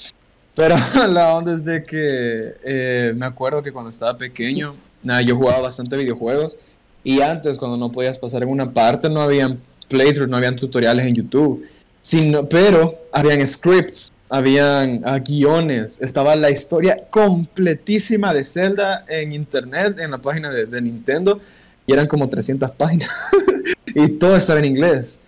[0.56, 0.76] Pero
[1.10, 5.62] la onda es de que eh, me acuerdo que cuando estaba pequeño, nada, yo jugaba
[5.62, 6.58] bastante videojuegos
[7.04, 11.06] y antes cuando no podías pasar en una parte no habían playthroughs, no habían tutoriales
[11.06, 11.66] en YouTube,
[12.02, 20.00] sino, pero habían scripts habían uh, guiones, estaba la historia completísima de Zelda en internet,
[20.00, 21.42] en la página de, de Nintendo,
[21.86, 23.10] y eran como 300 páginas,
[23.88, 25.22] y todo estaba en inglés.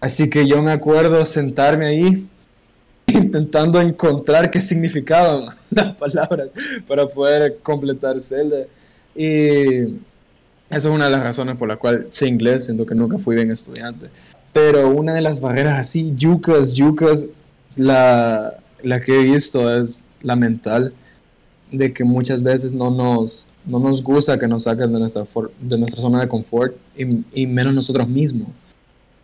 [0.00, 2.26] Así que yo me acuerdo sentarme ahí
[3.06, 6.48] intentando encontrar qué significaban las palabras
[6.88, 8.64] para poder completar Zelda.
[9.14, 9.80] Y
[10.70, 13.36] esa es una de las razones por la cual sé inglés, siendo que nunca fui
[13.36, 14.06] bien estudiante.
[14.54, 17.26] Pero una de las barreras así, yucas, yucas,
[17.76, 20.92] la, la que he visto es la mental,
[21.70, 25.24] de que muchas veces no nos, no nos gusta que nos saquen de nuestra,
[25.60, 28.48] de nuestra zona de confort y, menos nosotros mismos.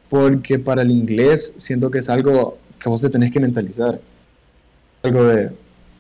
[0.08, 4.00] Porque para el inglés siento que es algo que vos te tenés que mentalizar.
[5.02, 5.50] Algo de,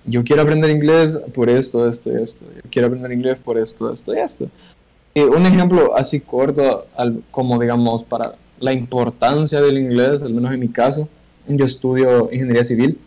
[0.04, 2.44] yo quiero aprender inglés por esto, esto y esto.
[2.54, 4.50] Yo quiero aprender inglés por esto, esto y esto.
[5.14, 6.86] Un ejemplo así corto,
[7.30, 11.08] como digamos, para la importancia del inglés, al menos en mi caso,
[11.46, 12.98] yo estudio ingeniería civil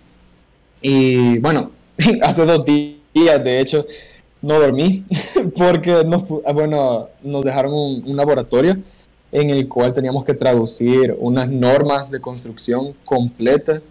[0.81, 1.71] y bueno,
[2.21, 3.85] hace dos días de hecho
[4.41, 5.05] no dormí
[5.57, 8.77] porque nos, bueno, nos dejaron un, un, laboratorio
[9.31, 13.81] en el cual teníamos que traducir unas normas de construcción completas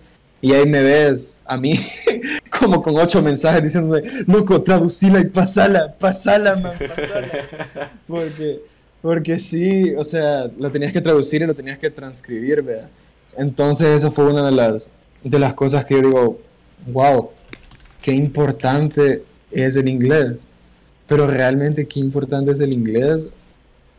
[0.44, 1.74] y ahí me ves a mí
[2.50, 7.48] como con ocho mensajes diciendo loco, traducila y pasala, pasala, man, pasala.
[8.06, 8.60] Porque,
[9.00, 12.90] porque sí, o sea, lo tenías que traducir y lo tenías que transcribir, vea.
[13.36, 16.40] Entonces esa fue una de las, de las cosas que yo digo,
[16.86, 17.30] wow,
[18.00, 20.34] qué importante es el inglés.
[21.06, 23.26] Pero realmente qué importante es el inglés.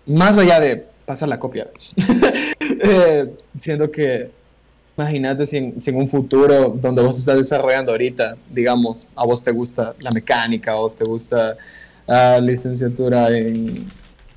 [0.05, 1.67] Más allá de pasar la copia.
[2.59, 4.31] eh, siendo que,
[4.97, 9.95] imagínate si en, un futuro donde vos estás desarrollando ahorita, digamos, a vos te gusta
[9.99, 11.55] la mecánica, a vos te gusta
[12.07, 13.88] la uh, licenciatura en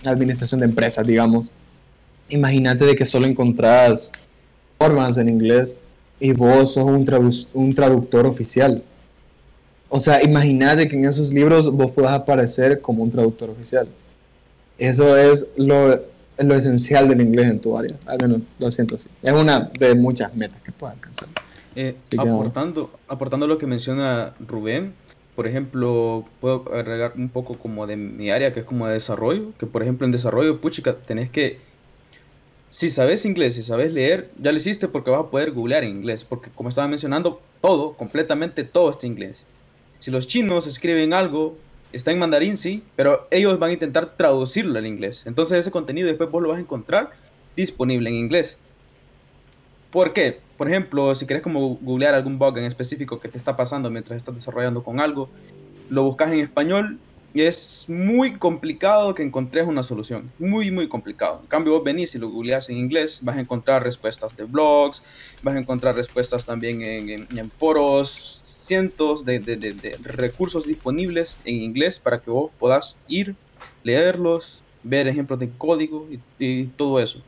[0.04, 1.50] administración de empresas, digamos.
[2.28, 4.12] Imagínate de que solo encontrás
[4.78, 5.82] formas en inglés
[6.20, 8.82] y vos sos un, tradu un traductor oficial.
[9.88, 13.88] O sea, imagínate que en esos libros vos puedas aparecer como un traductor oficial.
[14.76, 16.00] Eso es lo,
[16.38, 17.96] lo esencial del inglés en tu área.
[18.06, 19.08] Al menos lo siento así.
[19.22, 21.28] Es una de muchas metas que puedas alcanzar.
[21.74, 24.92] Eh, aportando, aportando lo que menciona Rubén,
[25.34, 29.52] por ejemplo, puedo agregar un poco como de mi área, que es como de desarrollo,
[29.58, 31.58] que por ejemplo en desarrollo, puchica, tenés que
[32.70, 35.90] si sabes inglés, si sabes leer, ya lo hiciste porque vas a poder googlear en
[35.90, 36.24] inglés.
[36.24, 39.46] Porque como estaba mencionando, todo, completamente todo está en inglés.
[39.98, 41.56] Si los chinos escriben algo,
[41.92, 45.24] está en mandarín, sí, pero ellos van a intentar traducirlo al inglés.
[45.26, 47.10] Entonces ese contenido después vos lo vas a encontrar
[47.56, 48.58] disponible en inglés.
[49.90, 50.40] ¿Por qué?
[50.58, 54.16] Por ejemplo, si querés como googlear algún bug en específico que te está pasando mientras
[54.18, 55.30] estás desarrollando con algo,
[55.88, 56.98] lo buscas en español
[57.34, 60.32] y es muy complicado que encontres una solución.
[60.38, 61.40] Muy, muy complicado.
[61.42, 65.02] En cambio, vos venís y lo googleas en inglés, vas a encontrar respuestas de blogs,
[65.42, 70.66] vas a encontrar respuestas también en, en, en foros, cientos de, de, de, de, recursos
[70.66, 73.34] disponibles en inglés para que vos puedas ir,
[73.82, 77.22] leerlos, ver ejemplos de código y, y todo eso.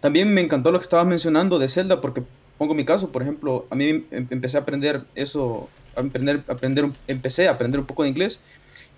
[0.00, 2.22] También me encantó lo que estabas mencionando de Zelda, porque
[2.56, 6.90] pongo mi caso, por ejemplo, a mí em, empecé a aprender eso, a aprender, aprender,
[7.06, 8.40] empecé a aprender un poco de inglés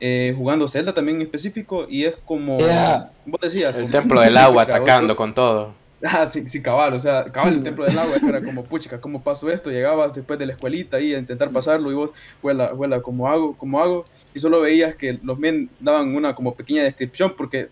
[0.05, 3.12] eh, jugando Zelda también en específico y es como yeah.
[3.24, 7.26] vos decías el templo del agua atacando con todo ah sí, sí cabal o sea
[7.26, 10.55] cabal el templo del agua era como puchica cómo paso esto llegabas después de la
[10.55, 12.11] escuelita ahí a intentar pasarlo y vos
[12.43, 14.05] huela huela cómo hago cómo hago
[14.35, 17.68] y solo veías que los men daban una como pequeña descripción porque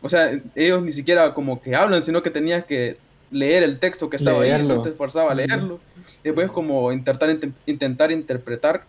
[0.00, 2.96] o sea ellos ni siquiera como que hablan sino que tenías que
[3.30, 4.54] leer el texto que estaba leerlo.
[4.54, 5.80] ahí entonces te esforzaba a leerlo
[6.24, 7.28] y después como intentar
[7.66, 8.84] intentar interpretar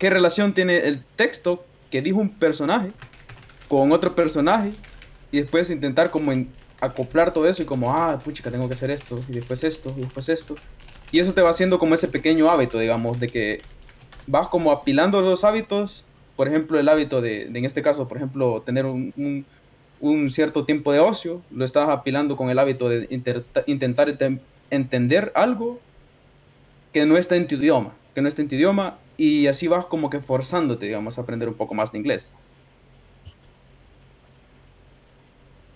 [0.00, 2.92] qué relación tiene el texto que dijo un personaje
[3.68, 4.72] con otro personaje
[5.30, 6.32] y después intentar como
[6.80, 10.00] acoplar todo eso y como, ah, puchica, tengo que hacer esto y después esto y
[10.00, 10.54] después esto.
[11.12, 13.62] Y eso te va haciendo como ese pequeño hábito, digamos, de que
[14.26, 16.04] vas como apilando los hábitos
[16.40, 19.44] por ejemplo, el hábito de, en este caso, por ejemplo, tener un,
[20.00, 23.06] un, cierto tiempo de ocio, lo estás apilando con el hábito de
[23.66, 24.16] intentar
[24.70, 25.78] entender algo
[26.94, 29.86] que no está en tu idioma, que no está en tu idioma, y así vas
[29.86, 32.26] como que forzándote, digamos, a aprender un poco más de inglés.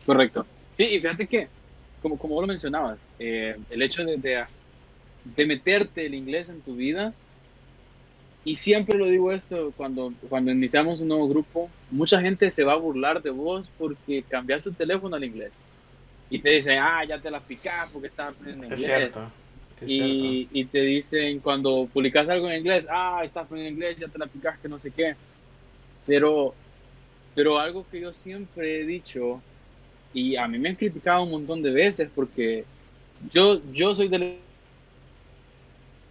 [0.07, 0.47] Correcto.
[0.73, 1.49] Sí, y fíjate que,
[2.03, 4.47] como, como vos lo mencionabas, eh, el hecho de,
[5.25, 7.15] de, meterte el inglés en tu vida,
[8.45, 12.75] y siempre lo digo esto cuando, cuando iniciamos un nuevo grupo, mucha gente se va
[12.75, 15.53] a burlar de vos porque cambias tu teléfono al inglés.
[16.29, 18.81] Y te dicen, ah, ya te la picás porque estás aprendiendo inglés.
[18.81, 19.31] Es cierto.
[19.87, 24.19] Y, y, te dicen cuando publicas algo en inglés, ah, estás aprendiendo inglés, ya te
[24.19, 25.15] la picás, que no sé qué.
[26.07, 26.55] Pero,
[27.35, 29.41] pero algo que yo siempre he dicho
[30.13, 32.65] y a mí me han criticado un montón de veces porque
[33.33, 34.37] yo, yo soy de la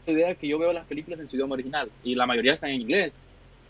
[0.05, 2.81] idea que yo veo las películas en su idioma original y la mayoría están en
[2.81, 3.13] inglés.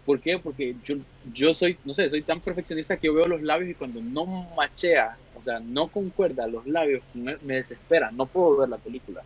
[0.06, 0.38] ¿Por qué?
[0.38, 0.96] Porque yo,
[1.34, 4.26] yo soy, no sé, soy tan perfeccionista que yo veo los labios y cuando no
[4.56, 9.24] machea, o sea, no concuerda los labios, me, me desespera, no puedo ver la película.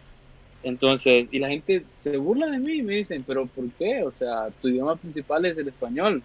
[0.64, 4.04] Entonces, y la gente se burla de mí y me dicen, pero ¿por qué?
[4.04, 6.22] O sea, tu idioma principal es el español.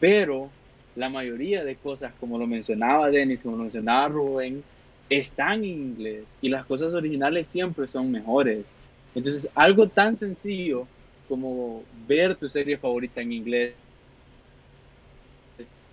[0.00, 0.50] Pero
[0.96, 4.62] la mayoría de cosas, como lo mencionaba Denis, como lo mencionaba Rubén,
[5.10, 8.66] están en inglés y las cosas originales siempre son mejores.
[9.14, 10.86] Entonces, algo tan sencillo
[11.28, 13.74] como ver tu serie favorita en inglés,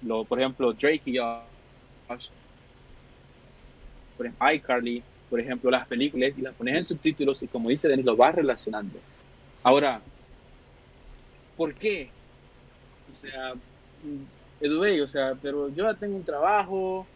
[0.02, 2.28] lo, por ejemplo, Drake y Josh,
[4.18, 7.88] por ejemplo, iCarly, por ejemplo, las películas y las pones en subtítulos y como dice
[7.88, 9.00] Denis, lo vas relacionando.
[9.64, 10.02] Ahora,
[11.56, 12.10] ¿por qué?
[13.14, 13.54] O sea,
[14.60, 17.08] Edubey, o sea, pero yo ya tengo un trabajo,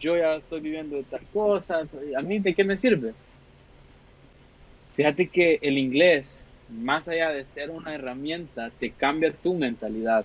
[0.00, 1.86] yo ya estoy viviendo de tal cosa,
[2.16, 3.14] ¿a mí de qué me sirve?
[4.96, 10.24] Fíjate que el inglés, más allá de ser una herramienta, te cambia tu mentalidad.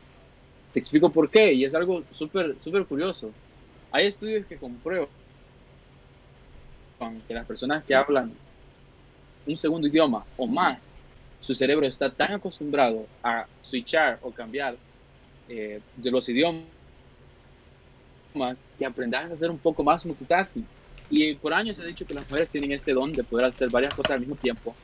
[0.74, 3.32] Te explico por qué, y es algo súper súper curioso.
[3.92, 5.08] Hay estudios que comprueban
[7.28, 8.32] que las personas que hablan
[9.45, 10.93] un segundo idioma o más,
[11.41, 14.76] su cerebro está tan acostumbrado a switchar o cambiar
[15.48, 16.66] eh, de los idiomas
[18.78, 20.66] que aprendas a hacer un poco más multitasking.
[21.10, 23.70] Y por años se ha dicho que las mujeres tienen este don de poder hacer
[23.70, 24.76] varias cosas al mismo tiempo.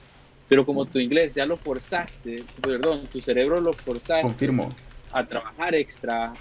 [0.48, 4.74] Pero como tu inglés ya lo forzaste, perdón, tu cerebro lo forzaste Confirmo.
[5.12, 6.34] a trabajar extra,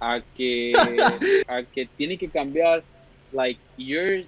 [0.00, 0.72] a que,
[1.48, 2.84] a que tiene que cambiar,
[3.32, 4.24] like, you're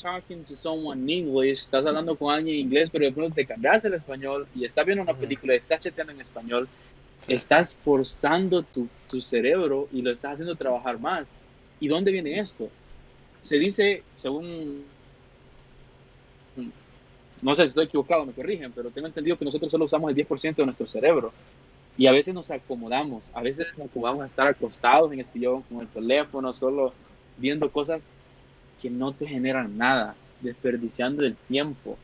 [0.00, 3.46] talking to someone in English, estás hablando con alguien en inglés, pero de pronto te
[3.46, 6.68] cambias el español y estás viendo una película y estás chateando en español
[7.28, 11.28] estás forzando tu, tu, cerebro y lo estás haciendo trabajar más.
[11.80, 12.68] ¿Y dónde viene esto?
[13.40, 14.84] Se dice, según,
[17.40, 20.16] no sé si estoy equivocado, me corrigen, pero tengo entendido que nosotros solo usamos el
[20.16, 21.32] 10% de nuestro cerebro.
[21.98, 25.62] Y a veces nos acomodamos, a veces nos acomodamos a estar acostados en el sillón
[25.62, 26.90] con el teléfono, solo
[27.36, 28.00] viendo cosas
[28.82, 31.96] que no te generan nada, desperdiciando el tiempo.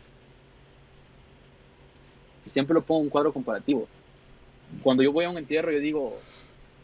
[2.47, 3.89] Y siempre lo pongo en un cuadro comparativo
[4.83, 6.19] cuando yo voy a un entierro, yo digo,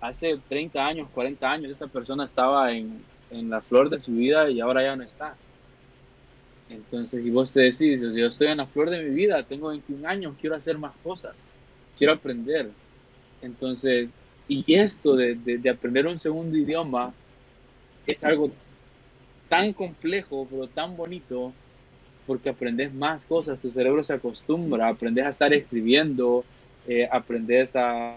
[0.01, 4.51] hace 30 años, 40 años, esta persona estaba en, en la flor de su vida
[4.51, 5.37] y ahora ya no está.
[6.71, 10.09] Entonces, si vos te decís, yo estoy en la flor de mi vida, tengo 21
[10.09, 11.35] años, quiero hacer más cosas,
[11.99, 12.71] quiero aprender.
[13.43, 14.09] Entonces,
[14.49, 17.13] y esto de, de aprender un segundo idioma
[18.07, 18.51] es algo
[19.49, 21.53] tan complejo, pero tan bonito,
[22.27, 26.45] porque aprendes más cosas, tu cerebro se acostumbra, aprendes a estar escribiendo,
[26.87, 28.17] eh, aprendes a,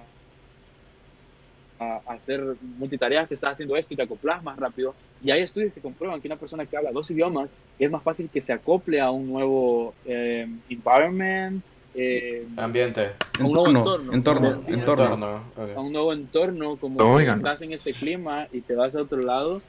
[1.80, 4.96] a, hacer multitareas que estás haciendo esto y te acoplas más rápido.
[5.24, 7.50] Y hay estudios que comprueban que una persona que habla dos idiomas
[7.80, 11.64] es más fácil que se acople a un nuevo eh, environment,
[12.00, 15.42] eh, ambiente, a un nuevo entorno, entorno, entorno,
[15.76, 19.62] a un nuevo entorno, como estás en este clima y te vas a otro lado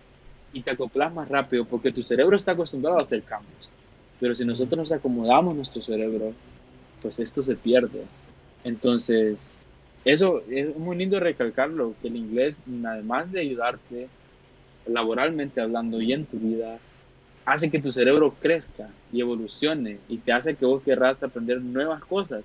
[0.52, 3.70] y te acoplas más rápido porque tu cerebro está acostumbrado a hacer cambios.
[4.20, 6.32] Pero si nosotros nos acomodamos nuestro cerebro,
[7.02, 8.04] pues esto se pierde.
[8.64, 9.56] Entonces,
[10.04, 14.08] eso es muy lindo recalcarlo, que el inglés, además de ayudarte
[14.86, 16.78] laboralmente hablando y en tu vida,
[17.44, 22.04] hace que tu cerebro crezca y evolucione y te hace que vos querrás aprender nuevas
[22.04, 22.44] cosas.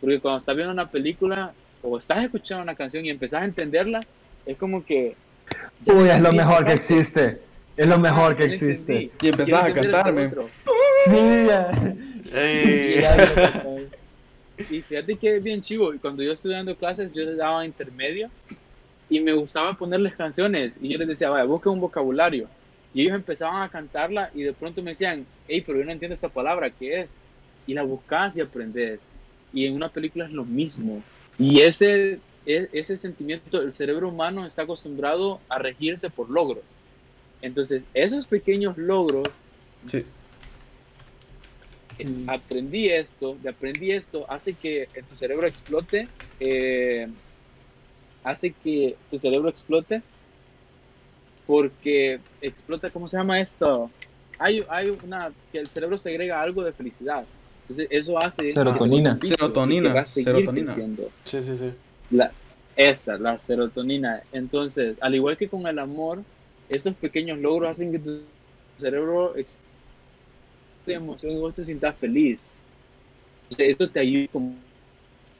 [0.00, 4.00] Porque cuando estás viendo una película o estás escuchando una canción y empezás a entenderla,
[4.46, 5.16] es como que...
[5.86, 7.40] Uy, es lo mejor que existe.
[7.76, 9.10] Es lo mejor que existe.
[9.20, 10.30] Y empezás a cantarme.
[11.06, 11.94] Sí, ya.
[14.70, 15.92] Y fíjate que es bien chivo.
[16.00, 18.30] Cuando yo estuve dando clases, yo les daba intermedio
[19.08, 20.78] y me gustaba ponerles canciones.
[20.80, 22.48] Y yo les decía, vaya, busca un vocabulario.
[22.94, 26.14] Y ellos empezaban a cantarla y de pronto me decían, hey, pero yo no entiendo
[26.14, 27.16] esta palabra, ¿qué es?
[27.66, 29.00] Y la buscas y aprendes.
[29.52, 31.02] Y en una película es lo mismo.
[31.38, 36.64] Y ese e- ese sentimiento, el cerebro humano está acostumbrado a regirse por logros.
[37.40, 39.24] Entonces, esos pequeños logros,
[39.86, 40.04] Sí.
[42.26, 46.08] aprendí esto, de aprendí esto, hace que en tu cerebro explote,
[46.40, 47.08] eh,
[48.22, 50.02] hace que tu cerebro explote,
[51.46, 53.90] porque explota, ¿cómo se llama esto?
[54.38, 57.26] Hay, hay una, que el cerebro segrega algo de felicidad.
[57.62, 58.44] Entonces, eso hace...
[58.44, 59.18] que Serotonina.
[59.20, 60.74] que Serotonina, va a seguir serotonina.
[61.24, 61.72] Sí, sí, sí.
[62.10, 62.30] La,
[62.76, 64.22] esa, la serotonina.
[64.32, 66.22] Entonces, al igual que con el amor,
[66.68, 68.20] estos pequeños logros hacen que tu
[68.78, 69.34] cerebro
[70.86, 72.42] de emoción y vos te sientas feliz.
[73.56, 74.54] Esto te ayuda como,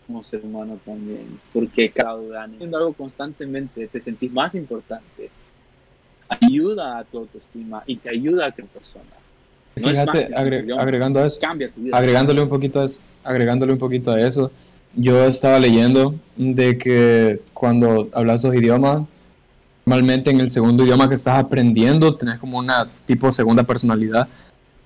[0.07, 5.31] como ser humano también, porque cada día haciendo algo constantemente te sentís más importante.
[6.29, 9.05] Ayuda a tu autoestima y te ayuda a crecer persona.
[9.77, 11.97] No Fíjate, que agre- agregando a eso, Cambia tu vida.
[11.97, 14.51] agregándole un poquito a eso, agregándole un poquito a eso,
[14.97, 19.03] yo estaba leyendo de que cuando hablas dos idiomas,
[19.87, 24.29] normalmente en el segundo idioma que estás aprendiendo tenés como una tipo segunda personalidad,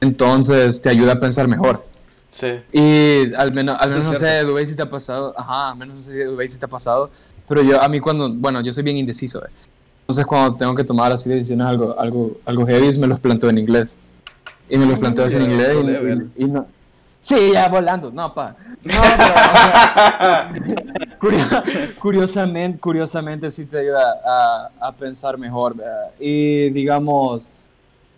[0.00, 1.84] entonces te ayuda a pensar mejor.
[2.30, 2.48] Sí.
[2.72, 4.48] Y al menos, al menos no sé, cierto.
[4.48, 6.68] Dubái si te ha pasado, ajá, al menos no sé si Dubái si te ha
[6.68, 7.10] pasado,
[7.48, 9.48] pero yo, a mí cuando, bueno, yo soy bien indeciso, eh.
[10.02, 13.58] entonces cuando tengo que tomar así decisiones algo, algo, algo heavy, me los planteo en
[13.58, 13.94] inglés.
[14.70, 15.78] Y me los planteo así en inglés
[16.36, 16.66] y- y, y no...
[17.20, 18.54] Sí, ya volando, no, pa.
[18.84, 18.94] No,
[20.54, 21.44] pero, curio-
[21.98, 26.10] curiosamente, curiosamente sí te ayuda a, a pensar mejor, ¿verdad?
[26.20, 27.48] Y digamos,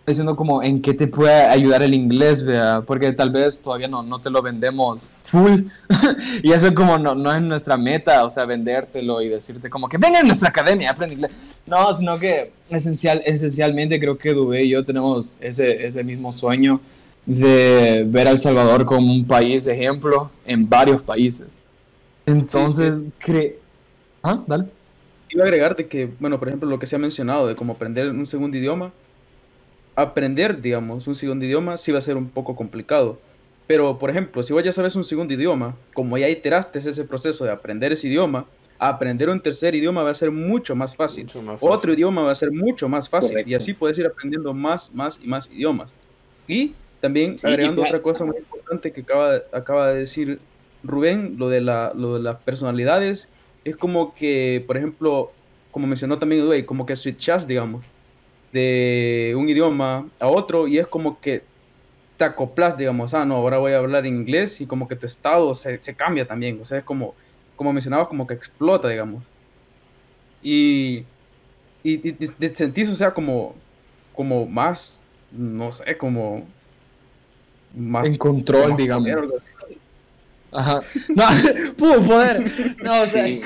[0.05, 2.83] diciendo como en qué te puede ayudar el inglés, ¿verdad?
[2.85, 5.61] porque tal vez todavía no, no te lo vendemos full
[6.43, 9.97] y eso como no, no es nuestra meta, o sea, vendértelo y decirte como que
[9.97, 11.31] venga a nuestra academia, aprende inglés.
[11.65, 16.81] No, sino que esencial, esencialmente creo que Dubé y yo tenemos ese, ese mismo sueño
[17.25, 21.59] de ver a El Salvador como un país ejemplo en varios países.
[22.25, 23.59] Entonces, cre...
[24.23, 24.43] ¿Ah?
[24.45, 24.65] Dale.
[25.29, 28.09] Iba a agregarte que, bueno, por ejemplo, lo que se ha mencionado de cómo aprender
[28.09, 28.91] un segundo idioma,
[29.95, 33.19] aprender, digamos, un segundo idioma sí va a ser un poco complicado.
[33.67, 37.45] Pero, por ejemplo, si vos ya sabes un segundo idioma, como ya iteraste ese proceso
[37.45, 38.45] de aprender ese idioma,
[38.77, 41.25] aprender un tercer idioma va a ser mucho más fácil.
[41.25, 41.69] Mucho más fácil.
[41.69, 45.19] Otro idioma va a ser mucho más fácil y así puedes ir aprendiendo más, más
[45.23, 45.93] y más idiomas.
[46.47, 50.47] Y también Sí, agregando otra cosa muy importante que acaba, acaba de decir
[50.83, 53.31] Rubén, lo de, la, lo de las personalidades,
[53.65, 55.37] es como que, por ejemplo,
[55.71, 57.87] como mencionó también Edway, como que switchas, digamos,
[58.51, 61.49] de un idioma a otro y es como que
[62.17, 65.55] te acoplas, digamos, ah, no, ahora voy a hablar inglés y como que tu estado
[65.55, 67.17] se, se cambia también, o sea, es como,
[67.55, 69.25] como mencionaba, como que explota, digamos.
[70.41, 70.99] Y,
[71.83, 73.65] y, y te- te sentís, o sea, como,
[74.11, 76.55] como más, no sé, como
[77.75, 79.03] más En control, más digamos.
[79.09, 79.77] poder, algo así.
[80.53, 80.81] Ajá.
[81.15, 82.51] No, pudo poder.
[82.83, 83.41] No, o sea, Sí.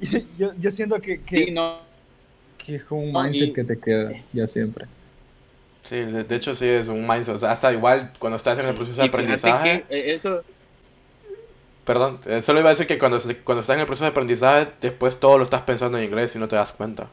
[0.38, 1.78] yo, yo siento que, que, Sí, no,
[2.58, 4.86] que es como un No, mindset y- que te queda ya siempre.
[5.82, 7.36] Sí, de de hecho sí es un mindset.
[7.36, 9.84] O sea, hasta igual cuando estás en el proceso de aprendizaje.
[9.88, 10.42] que, eh, eso,
[11.84, 14.68] Perdón, eh, solo iba a decir que cuando, cuando estás en el proceso de aprendizaje,
[14.80, 17.08] después todo lo estás pensando en inglés y no te das cuenta.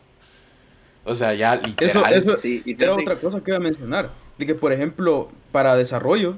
[1.03, 1.65] O sea, ya Eso,
[1.99, 2.13] literal.
[2.13, 4.11] eso sí, y era otra cosa que iba a mencionar.
[4.37, 6.37] De que, por ejemplo, para desarrollo,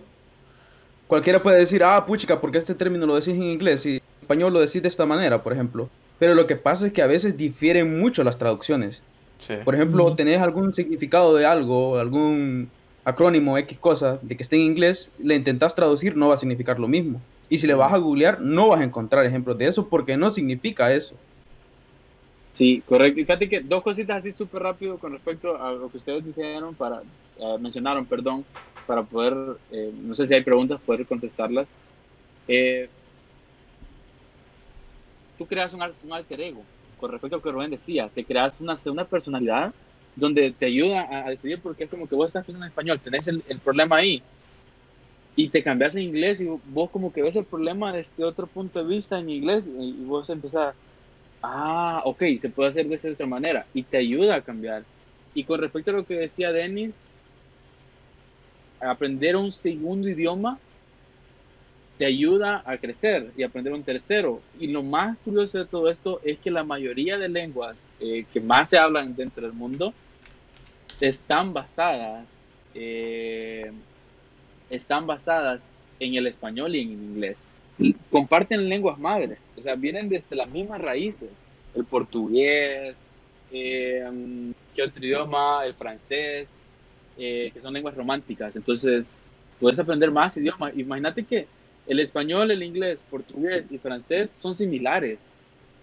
[1.14, 4.02] cualquiera puede decir, ah, puchica, ¿por qué este término lo decís en inglés y en
[4.20, 5.88] español lo decís de esta manera, por ejemplo?
[6.18, 9.04] Pero lo que pasa es que a veces difieren mucho las traducciones.
[9.38, 9.54] Sí.
[9.64, 12.68] Por ejemplo, tenés algún significado de algo, algún
[13.06, 16.80] acrónimo, X cosa, de que esté en inglés, le intentás traducir, no va a significar
[16.80, 17.22] lo mismo.
[17.48, 20.32] Y si le vas a googlear, no vas a encontrar ejemplos de eso porque no
[20.32, 21.14] significa eso.
[22.54, 23.20] Sí, correcto.
[23.20, 26.74] Y fíjate que dos cositas así súper rápido con respecto a lo que ustedes dijeron
[26.74, 27.04] para,
[27.38, 28.44] eh, mencionaron, perdón,
[28.84, 31.68] para poder, eh, no sé si hay preguntas, poder contestarlas.
[32.48, 32.90] Eh,
[35.38, 36.64] tú creas un, un alter ego,
[37.00, 39.74] con respecto a lo que Rubén decía, te creas una segunda personalidad
[40.16, 43.00] donde te ayuda a, a decidir porque es como que vos estás pensando en español,
[43.00, 44.22] tenés el, el problema ahí
[45.36, 48.84] y te cambias en inglés y vos como que ves el problema desde otro punto
[48.84, 50.76] de vista en inglés y, vos empezás
[51.46, 54.84] Ah, ok, se puede hacer de esa otra manera y te ayuda a cambiar.
[55.34, 56.98] Y con respecto a lo que decía Denis,
[58.84, 60.60] aprender un segundo idioma
[61.98, 64.42] te ayuda a crecer y aprender un tercero.
[64.60, 68.42] Y lo más curioso de todo esto es que la mayoría de lenguas eh, que
[68.42, 69.94] más se hablan dentro del mundo
[71.00, 72.26] están basadas,
[72.74, 73.72] eh,
[74.70, 75.62] están basadas
[76.00, 77.44] en el español y en el inglés
[78.10, 81.30] comparten lenguas madres, o sea, vienen desde las mismas raíces,
[81.76, 82.98] el portugués,
[83.52, 84.04] eh,
[84.76, 85.66] ¿qué otro idioma?
[85.66, 86.62] El francés,
[87.18, 89.18] eh, que son lenguas románticas, entonces
[89.60, 90.74] puedes aprender más idiomas.
[90.76, 91.48] Imagínate que
[91.88, 95.30] el español, el inglés, portugués y francés son similares,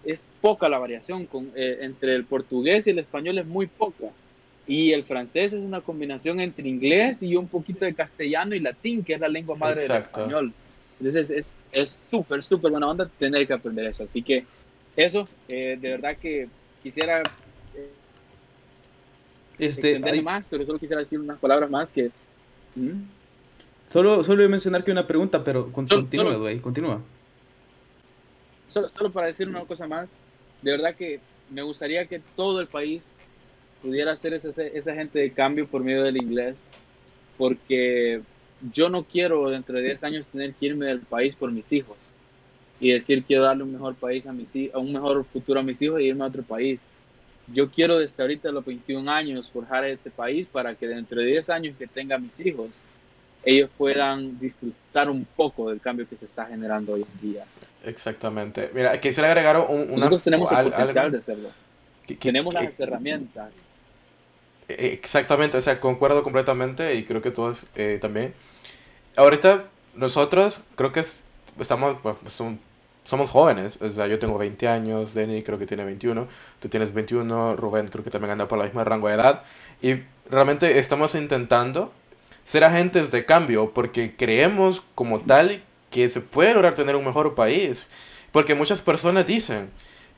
[0.03, 4.07] es poca la variación con, eh, entre el portugués y el español es muy poca.
[4.67, 9.03] Y el francés es una combinación entre inglés y un poquito de castellano y latín,
[9.03, 10.53] que es la lengua madre del español.
[10.99, 14.03] Entonces es súper, súper buena onda tener que aprender eso.
[14.03, 14.45] Así que
[14.95, 16.47] eso, eh, de verdad que
[16.83, 17.23] quisiera
[19.65, 22.11] este, más, pero solo quisiera decir unas palabras más que...
[22.75, 23.03] ¿Mm?
[23.87, 27.01] Solo, solo voy a mencionar que una pregunta, pero continúa, güey, continúa.
[28.69, 30.09] Solo, solo para decir una cosa más,
[30.61, 33.15] de verdad que me gustaría que todo el país
[33.81, 36.61] pudiera hacer ese, esa gente de cambio por medio del inglés,
[37.37, 38.21] porque
[38.73, 41.97] yo no quiero dentro de 10 años tener que irme del país por mis hijos
[42.79, 45.81] y decir quiero darle un mejor país a mis a un mejor futuro a mis
[45.81, 46.85] hijos e irme a otro país.
[47.53, 51.27] Yo quiero desde ahorita a los 21 años forjar ese país para que dentro de
[51.27, 52.69] 10 años que tenga mis hijos,
[53.43, 57.45] ellos puedan disfrutar un poco del cambio que se está generando hoy en día.
[57.83, 58.69] Exactamente.
[58.73, 61.49] Mira, quisiera agregar un, Nosotros tenemos el potencial de hacerlo.
[62.19, 63.51] tenemos las herramientas.
[64.67, 68.33] Exactamente, o sea, concuerdo completamente y creo que todos eh, también.
[69.15, 71.03] Ahorita nosotros creo que
[71.59, 72.17] estamos, pues,
[73.03, 76.27] somos jóvenes, o sea, yo tengo 20 años, Denny creo que tiene 21,
[76.59, 79.43] tú tienes 21, Rubén creo que también anda por la misma rango de edad
[79.81, 81.91] y realmente estamos intentando
[82.45, 87.35] ser agentes de cambio porque creemos como tal que se puede lograr tener un mejor
[87.35, 87.85] país.
[88.31, 89.69] Porque muchas personas dicen,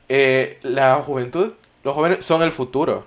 [0.08, 3.04] eh, la juventud, los jóvenes son el futuro.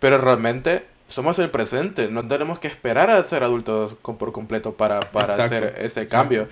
[0.00, 2.08] Pero realmente somos el presente.
[2.08, 6.48] No tenemos que esperar a ser adultos por completo para, hacer ese cambio.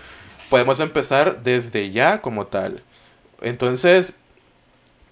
[0.53, 2.83] Podemos empezar desde ya como tal.
[3.41, 4.13] Entonces,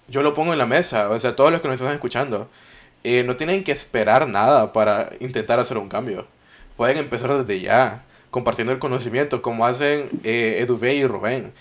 [0.07, 1.09] yo lo pongo en la mesa.
[1.09, 2.47] O sea, todos los que nos están escuchando.
[3.03, 6.27] Eh, no tienen que esperar nada para intentar hacer un cambio.
[6.77, 11.53] Pueden empezar desde ya compartiendo el conocimiento, como hacen eh, y Rubén,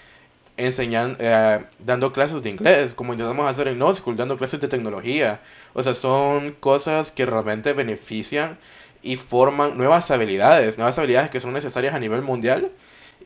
[0.59, 5.41] enseñando, eh, dando clases de inglés, como intentamos hacer en No dando clases de tecnología.
[5.73, 8.59] O sea, son cosas que realmente benefician
[9.03, 12.73] y forman nuevas habilidades, nuevas habilidades que son necesarias a nivel mundial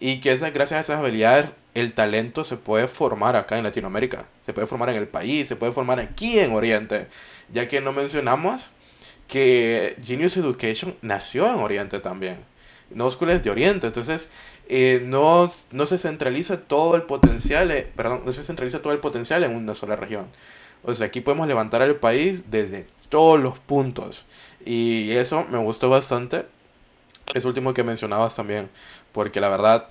[0.00, 4.52] y que gracias a esas habilidades el talento se puede formar acá en Latinoamérica, se
[4.52, 7.08] puede formar en el país, se puede formar aquí en Oriente,
[7.52, 8.70] ya que no mencionamos
[9.28, 12.38] que Genius Education nació en Oriente también
[12.94, 13.86] no es de Oriente.
[13.86, 14.28] Entonces,
[14.68, 19.44] eh, no, no se centraliza todo el potencial, perdón, no se centraliza todo el potencial
[19.44, 20.26] en una sola región.
[20.82, 24.26] O sea, aquí podemos levantar el país desde todos los puntos.
[24.64, 26.46] Y eso me gustó bastante.
[27.34, 28.68] Es último que mencionabas también,
[29.14, 29.86] porque la verdad,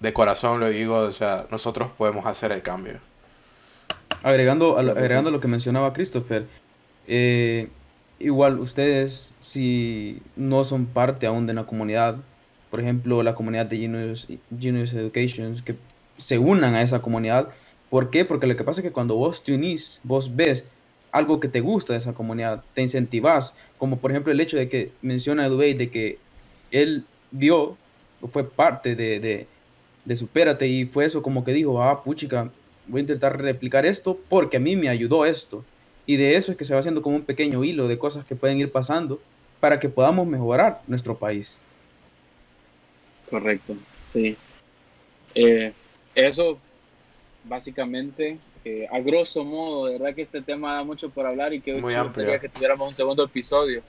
[0.00, 3.00] de corazón lo digo, o sea, nosotros podemos hacer el cambio.
[4.22, 6.46] Agregando, agregando lo que mencionaba Christopher,
[7.06, 7.68] eh,
[8.18, 12.16] igual ustedes, si no son parte aún de una comunidad,
[12.70, 14.26] por ejemplo, la comunidad de Genius,
[14.58, 15.76] Genius Education, que
[16.16, 17.48] se unan a esa comunidad.
[17.90, 18.24] ¿Por qué?
[18.24, 20.64] Porque lo que pasa es que cuando vos te unís, vos ves
[21.12, 24.68] algo que te gusta de esa comunidad, te incentivas, como por ejemplo el hecho de
[24.68, 26.18] que menciona Dubey, de que
[26.70, 27.76] él vio,
[28.28, 29.46] fue parte de, de,
[30.04, 32.50] de Supérate y fue eso como que dijo, ah, puchica,
[32.86, 35.64] voy a intentar replicar esto porque a mí me ayudó esto.
[36.06, 38.36] Y de eso es que se va haciendo como un pequeño hilo de cosas que
[38.36, 39.20] pueden ir pasando
[39.60, 41.56] para que podamos mejorar nuestro país.
[43.30, 43.74] Correcto,
[44.12, 44.36] sí.
[45.34, 45.72] Eh,
[46.14, 46.58] eso,
[47.44, 51.60] básicamente, eh, a grosso modo, de verdad que este tema da mucho por hablar y
[51.60, 51.94] que Muy
[52.40, 53.82] que tuviéramos un segundo episodio.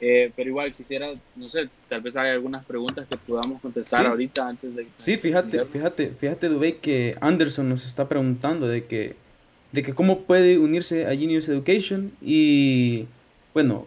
[0.00, 4.48] Eh, pero igual quisiera, no sé, tal vez hay algunas preguntas que podamos contestar ahorita
[4.48, 4.86] antes de...
[4.96, 9.14] Sí, fíjate, fíjate, fíjate, Dubey, que Anderson nos está preguntando de que
[9.72, 13.06] de que cómo puede unirse a Genius Education y,
[13.54, 13.86] bueno,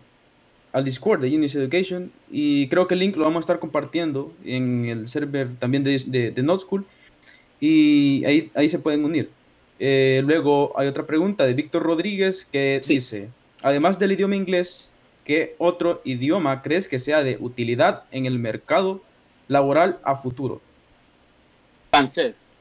[0.72, 2.12] al Discord de Genius Education.
[2.32, 6.02] Y creo que el link lo vamos a estar compartiendo en el server también de,
[6.06, 6.86] de, de School.
[7.60, 9.30] Y ahí, ahí se pueden unir.
[9.80, 13.30] Eh, luego hay otra pregunta de Víctor Rodríguez que dice,
[13.62, 14.90] además del idioma inglés,
[15.24, 19.02] ¿qué otro idioma crees que sea de utilidad en el mercado
[19.48, 20.62] laboral a futuro?
[21.90, 22.54] Francés.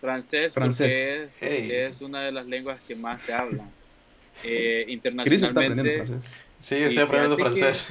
[0.00, 3.68] Francés, porque es, una de las lenguas que más se hablan
[4.44, 6.04] eh, internacionalmente.
[6.60, 7.88] Sí, estoy aprendiendo francés.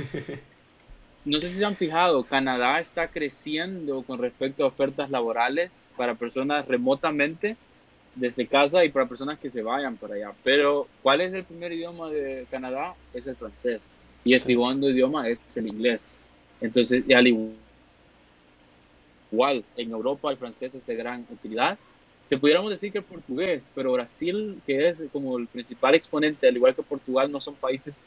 [1.26, 6.16] no sé si se han fijado, Canadá está creciendo con respecto a ofertas laborales para
[6.16, 7.58] personas remotamente
[8.16, 10.32] desde casa y para personas que se vayan para allá.
[10.44, 12.94] Pero, ¿cuál es el primer idioma de Canadá?
[13.14, 13.82] Es el francés.
[14.26, 16.10] Y el segundo idioma es el inglés.
[16.60, 17.28] Entonces, al
[19.32, 21.78] igual, en Europa el francés es de gran utilidad
[22.30, 26.56] te pudiéramos decir que el portugués, pero Brasil, que es como el principal exponente, al
[26.56, 28.00] igual que Portugal, no son países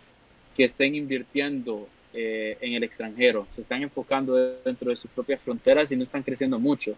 [0.57, 5.93] que estén invirtiendo eh, en el extranjero, se están enfocando dentro de sus propias fronteras
[5.93, 6.97] y no están creciendo mucho.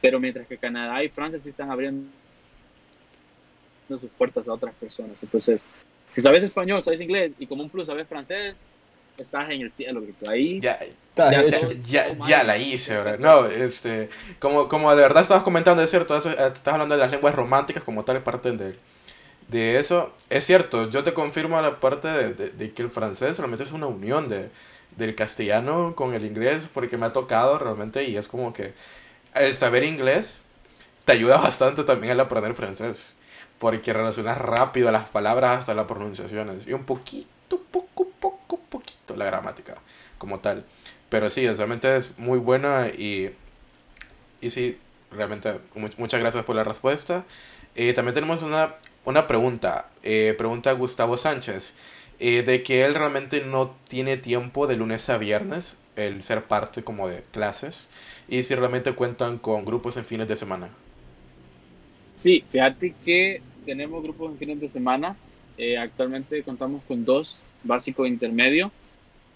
[0.00, 2.08] Pero mientras que Canadá y Francia sí están abriendo
[3.88, 5.22] sus puertas a otras personas.
[5.22, 5.64] Entonces,
[6.16, 8.66] si sabes español, sabes inglés y como un plus sabes francés,
[9.16, 10.28] estás en el cielo, grito.
[10.28, 10.66] Ahí
[11.86, 13.18] Ya, Ya la hice, ¿verdad?
[13.18, 14.08] No, este,
[14.38, 16.20] como, como de verdad estabas comentando, es cierto, eh,
[16.54, 18.76] estás hablando de las lenguas románticas como tal, parte de,
[19.48, 20.14] de eso.
[20.30, 23.72] Es cierto, yo te confirmo la parte de, de- de que el francés realmente es
[23.72, 24.50] una unión de,
[24.96, 28.74] del castellano con el inglés, porque me ha tocado realmente y es como que
[29.34, 30.42] el saber inglés
[31.04, 33.14] te ayuda bastante también al aprender francés,
[33.58, 39.24] porque relacionas rápido las palabras hasta las pronunciaciones y un poquito, poco, poco, poquito la
[39.24, 39.76] gramática
[40.18, 40.64] como tal.
[41.08, 43.34] Pero sí, realmente es muy buena y,
[44.40, 44.78] y sí,
[45.10, 47.24] realmente mu- muchas gracias por la respuesta.
[47.74, 51.74] Eh, también tenemos una, una pregunta, eh, pregunta Gustavo Sánchez,
[52.18, 56.82] eh, de que él realmente no tiene tiempo de lunes a viernes, el ser parte
[56.82, 57.86] como de clases,
[58.28, 60.68] y si realmente cuentan con grupos en fines de semana.
[62.16, 65.20] Sí, fíjate que tenemos grupos en fines de semana.
[65.56, 68.72] Eh, actualmente contamos con dos, básico e intermedio,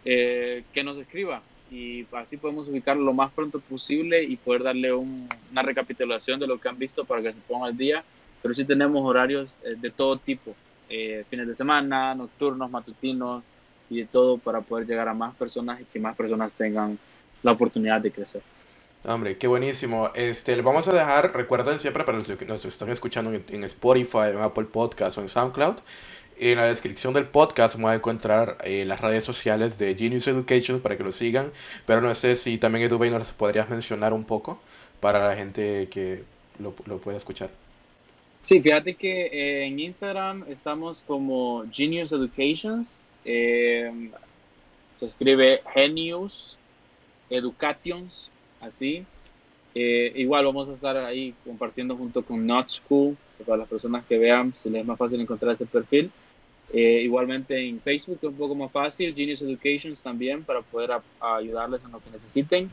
[0.05, 4.93] eh, que nos escriba y así podemos ubicarlo lo más pronto posible y poder darle
[4.95, 8.07] un- una recapitulación de lo que han visto para que se ponga al día.
[8.43, 10.59] Pero sí tenemos horarios eh, de todo tipo,
[10.89, 13.47] eh, fines de semana, nocturnos, matutinos
[13.89, 17.01] y de todo para poder llegar a más personas y que más personas tengan
[17.43, 18.45] la oportunidad de crecer.
[19.05, 20.11] Hombre, qué buenísimo.
[20.15, 24.29] Este, le vamos a dejar, recuerden siempre para los que nos están escuchando en, Spotify,
[24.33, 25.77] en Apple Podcast o en SoundCloud,
[26.39, 30.81] en la descripción del podcast van a encontrar eh, las redes sociales de Genius Education
[30.81, 31.53] para que lo sigan.
[31.87, 34.61] Pero no sé si también Edubey nos podrías mencionar un poco
[35.01, 36.25] para la gente que
[36.59, 37.51] lo, lo pueda escuchar.
[38.43, 43.03] Sí, fíjate que eh, en Instagram estamos como Genius Educations.
[43.25, 44.11] eh,
[44.93, 46.59] se escribe Genius
[47.31, 48.31] Educations,
[48.61, 49.05] así.
[49.75, 54.19] Eh, igual vamos a estar ahí compartiendo junto con Not School, para las personas que
[54.19, 56.11] vean, si les es más fácil encontrar ese perfil.
[56.73, 61.03] Eh, igualmente en Facebook es un poco más fácil, Genius Educations también, para poder a-
[61.21, 62.71] a ayudarles en lo que necesiten.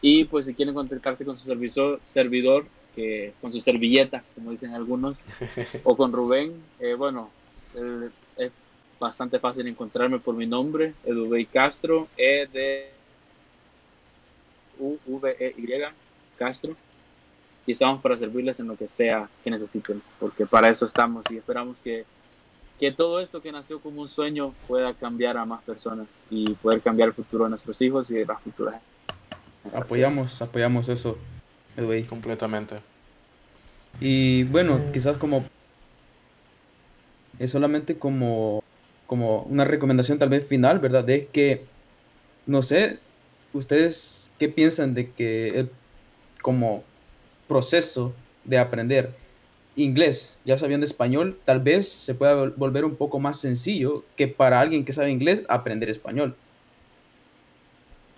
[0.00, 4.74] Y pues si quieren contactarse con su servisor, servidor, que, con su servilleta, como dicen
[4.74, 5.16] algunos,
[5.84, 7.30] o con Rubén, eh, bueno,
[8.36, 8.52] es
[9.00, 12.90] bastante fácil encontrarme por mi nombre, Edubey Castro, E de
[14.82, 15.68] U V E Y
[16.36, 16.74] Castro.
[17.64, 21.36] Y estamos para servirles en lo que sea que necesiten, porque para eso estamos y
[21.36, 22.04] esperamos que,
[22.80, 26.80] que todo esto que nació como un sueño pueda cambiar a más personas y poder
[26.80, 28.80] cambiar el futuro de nuestros hijos y de las futuras.
[29.72, 31.16] Apoyamos, apoyamos eso,
[31.76, 32.02] Edway.
[32.02, 32.76] Completamente.
[34.00, 35.44] Y bueno, quizás como
[37.38, 38.62] es solamente como,
[39.06, 41.08] como una recomendación tal vez final, ¿verdad?
[41.10, 41.64] Es que,
[42.46, 42.98] no sé,
[43.52, 45.70] ustedes qué piensan de que el
[46.42, 46.82] como
[47.46, 48.12] proceso
[48.44, 49.10] de aprender
[49.76, 54.26] inglés, ya sabiendo español, tal vez se pueda vol- volver un poco más sencillo que
[54.26, 56.34] para alguien que sabe inglés aprender español.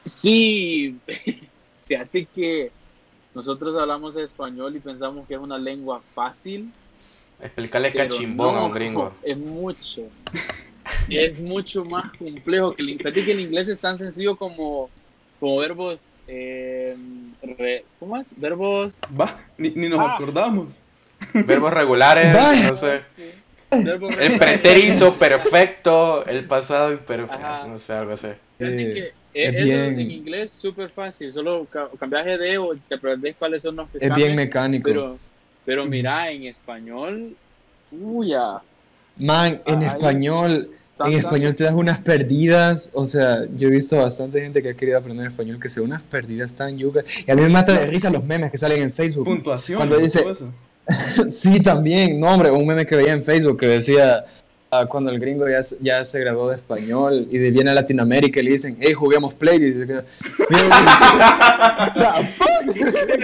[0.06, 0.96] Sí,
[1.84, 2.70] fíjate que
[3.34, 6.70] nosotros hablamos español y pensamos que es una lengua fácil.
[7.38, 9.12] Explicarle cachimbón a no, un gringo.
[9.22, 10.04] Es mucho.
[11.10, 13.02] Es mucho más complejo que el inglés.
[13.12, 14.88] Fíjate que el inglés es tan sencillo como,
[15.41, 16.09] como verbos.
[16.26, 16.97] eh,
[17.43, 18.39] re- ¿Cómo es?
[18.39, 19.01] Verbos.
[19.18, 20.14] Va, ni, ni nos Ah.
[20.14, 20.68] acordamos.
[21.32, 22.32] Verbos regulares,
[22.68, 23.01] no sé.
[23.70, 27.66] verbos El pretérito perfecto, el pasado imperfecto, Ajá.
[27.66, 28.28] no sé, algo así.
[28.28, 31.32] Eh, que es es eso bien- en inglés súper fácil.
[31.32, 34.85] Solo ca- cambias de o te aprendes cuáles son los que Es bien mecánico.
[34.89, 35.18] Pero,
[35.64, 37.37] pero mira, en español.
[37.91, 38.32] Uy.
[39.16, 40.70] Man, en Ay, español,
[41.01, 44.74] en español te das unas perdidas, o sea, yo he visto bastante gente que ha
[44.74, 47.05] querido aprender español que se unas perdidas tan yucas.
[47.26, 49.24] Y a mí me mata de risa los memes que salen en Facebook.
[49.24, 49.78] Puntuación.
[49.78, 50.49] Cuando dice- eso.
[51.28, 54.24] Sí, también, no, hombre, un meme que veía en Facebook que decía
[54.80, 58.40] ah, cuando el gringo ya, se- ya se graduó de español y viene a Latinoamérica
[58.40, 60.04] y le dicen, hey, juguemos Play, y "Mira,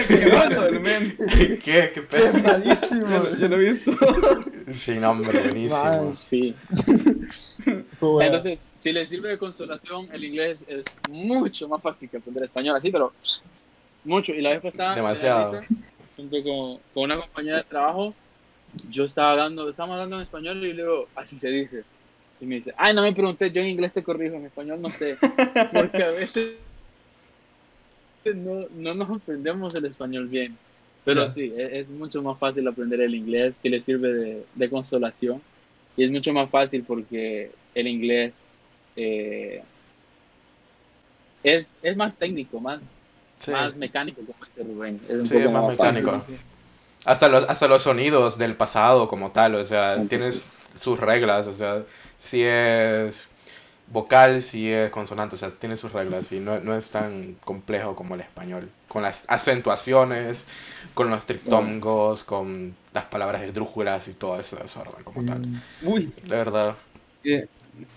[0.07, 1.59] Qué.
[1.63, 1.91] ¿Qué?
[1.93, 2.25] ¿Qué pedo?
[2.25, 3.23] es malísimo.
[3.39, 3.91] Yo lo he visto.
[4.73, 5.81] Sí, no, hombre, buenísimo.
[5.83, 6.15] Man.
[6.15, 6.55] Sí.
[8.21, 12.75] Entonces, si les sirve de consolación, el inglés es mucho más fácil que aprender español,
[12.77, 13.13] así, pero
[14.03, 14.33] mucho.
[14.33, 15.59] Y la vez pasada, Demasiado.
[15.59, 15.73] risa,
[16.15, 18.13] junto con, con una compañera de trabajo,
[18.89, 21.83] yo estaba hablando, estábamos hablando en español y le digo, así se dice.
[22.39, 24.89] Y me dice, ay, no me pregunté, yo en inglés te corrijo, en español no
[24.89, 25.17] sé.
[25.73, 26.57] Porque a veces
[28.25, 30.57] no, no nos aprendemos el español bien.
[31.03, 34.69] Pero sí, e- es, mucho más fácil aprender el inglés, si le sirve de, de
[34.69, 35.41] consolación.
[35.97, 38.61] Y es mucho más fácil porque el inglés
[38.95, 39.63] eh,
[41.43, 42.87] es, es más técnico, más,
[43.39, 44.99] Sí, más mecánico, como dice Rubén.
[45.09, 46.25] Es un Sí, poco es más mecánico.
[47.05, 50.45] Hasta los, hasta los sonidos del pasado como tal, o sea, tienes
[50.79, 51.83] sus reglas, o sea,
[52.19, 53.29] si es
[53.87, 57.95] vocal, si es consonante, o sea, tiene sus reglas y no, no es tan complejo
[57.95, 58.71] como el español.
[58.87, 60.45] Con las acentuaciones,
[60.93, 65.47] con los triptongos, con las palabras esdrújulas y todo ese desorden como tal.
[65.47, 65.61] Mm.
[65.81, 66.77] Uy, La verdad.
[67.23, 67.47] eh,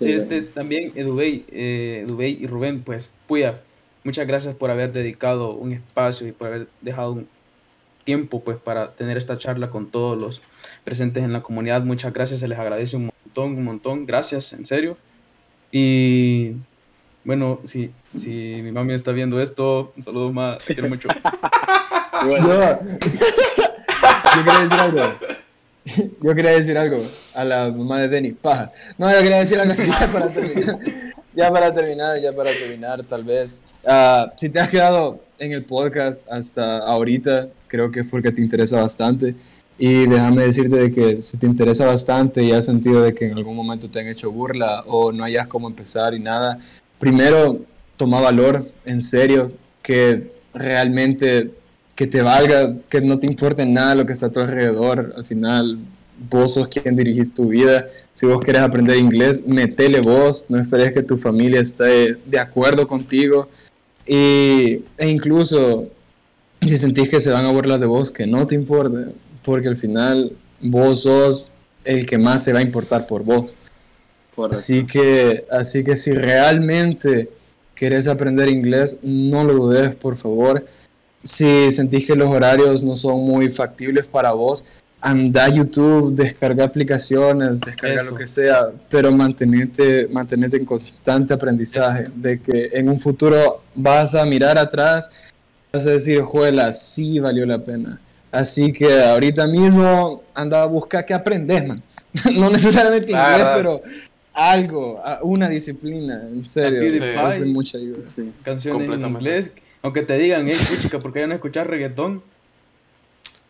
[0.00, 3.62] este, también Edubey, eh, Edubey y Rubén, pues, puya,
[4.04, 7.28] muchas gracias por haber dedicado un espacio y por haber dejado un
[8.04, 10.42] tiempo, pues, para tener esta charla con todos los
[10.84, 11.82] presentes en la comunidad.
[11.82, 14.06] Muchas gracias, se les agradece un montón, un montón.
[14.06, 14.96] Gracias, en serio.
[15.72, 16.52] Y
[17.24, 21.08] bueno, si, si mi mami está viendo esto, un saludo más, te quiero mucho.
[22.26, 22.80] Bueno, Yo,
[24.36, 25.00] yo quería decir algo.
[26.22, 28.32] Yo quería decir algo a la mamá de Denny.
[28.32, 28.72] Paja.
[28.96, 30.78] No, yo quería decir algo así ya para terminar.
[31.34, 33.58] Ya para terminar, ya para terminar, tal vez.
[33.84, 38.40] Ah, si te has quedado en el podcast hasta ahorita, creo que es porque te
[38.40, 39.34] interesa bastante.
[39.78, 43.36] Y déjame decirte de que si te interesa bastante y has sentido de que en
[43.36, 46.58] algún momento te han hecho burla o no hayas cómo empezar y nada,
[46.98, 47.60] primero
[47.96, 51.50] toma valor, en serio, que realmente
[51.94, 55.12] que te valga, que no te importe nada lo que está a tu alrededor.
[55.16, 55.78] Al final,
[56.30, 57.86] vos sos quien dirigís tu vida.
[58.14, 62.86] Si vos querés aprender inglés, metele vos, no esperes que tu familia esté de acuerdo
[62.86, 63.48] contigo.
[64.06, 65.88] Y, e incluso,
[66.62, 69.76] si sentís que se van a burlar de vos, que no te importe, porque al
[69.76, 71.50] final vos sos
[71.84, 73.56] el que más se va a importar por vos.
[74.34, 74.58] correcto.
[74.58, 77.30] Así que, así que si realmente
[77.74, 80.64] querés aprender inglés, no lo dudes, por favor.
[81.22, 84.64] Si sentís que los horarios no son muy factibles para vos,
[85.04, 88.10] anda a YouTube, descarga aplicaciones, descarga Eso.
[88.12, 94.14] lo que sea, pero mantenete, mantenete en constante aprendizaje, de que en un futuro vas
[94.14, 95.10] a mirar atrás,
[95.70, 98.00] vas a decir, juela, sí valió la pena.
[98.32, 101.82] Así que ahorita mismo anda a buscar qué aprendes, man.
[102.34, 103.82] no necesariamente inglés, pero
[104.32, 108.08] algo, una disciplina, en serio, es de mucha ayuda.
[108.08, 108.32] Sí.
[108.42, 109.18] Canciones en Completamente.
[109.18, 109.50] inglés,
[109.82, 112.22] aunque te digan, hey, chica, ¿por qué ya no escuchas reggaetón?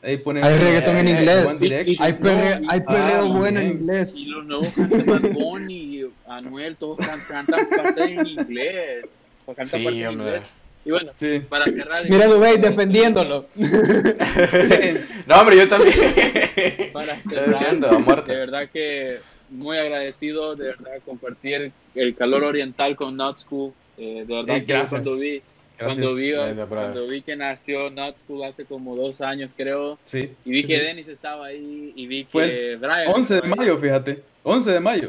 [0.04, 1.46] Ahí ponen, Hay reggaetón en eh, inglés.
[1.46, 2.06] One Direction.
[2.06, 4.16] Hay, perre- No, hay perreo ah, bueno en inglés.
[4.18, 9.06] Y los nuevos cantantes, Bad Bunny, Anuel, todos can- cantan partes en inglés.
[9.46, 10.26] O cantan Sí, partes en hombre.
[10.28, 10.44] inglés.
[10.86, 11.40] Y bueno, Sí.
[11.48, 13.46] para cerrar, Mira Dubey defendiéndolo.
[15.26, 15.94] No, hombre, yo también.
[16.92, 18.32] para Te cerrar, defiendo a muerte.
[18.32, 19.18] de verdad que
[19.50, 23.72] muy agradecido de verdad compartir el calor oriental con Not School.
[23.96, 24.90] Eh, de verdad Ey, que gracias.
[25.02, 25.40] cuando vi.
[25.78, 26.32] Cuando vi,
[26.68, 30.30] cuando que nació Not School hace como dos años creo, Sí.
[30.44, 30.80] y vi sí, que sí.
[30.84, 33.52] Dennis estaba ahí, y vi Fue que Brian 11 de ahí.
[33.56, 34.22] mayo, fíjate.
[34.42, 35.08] 11 de mayo.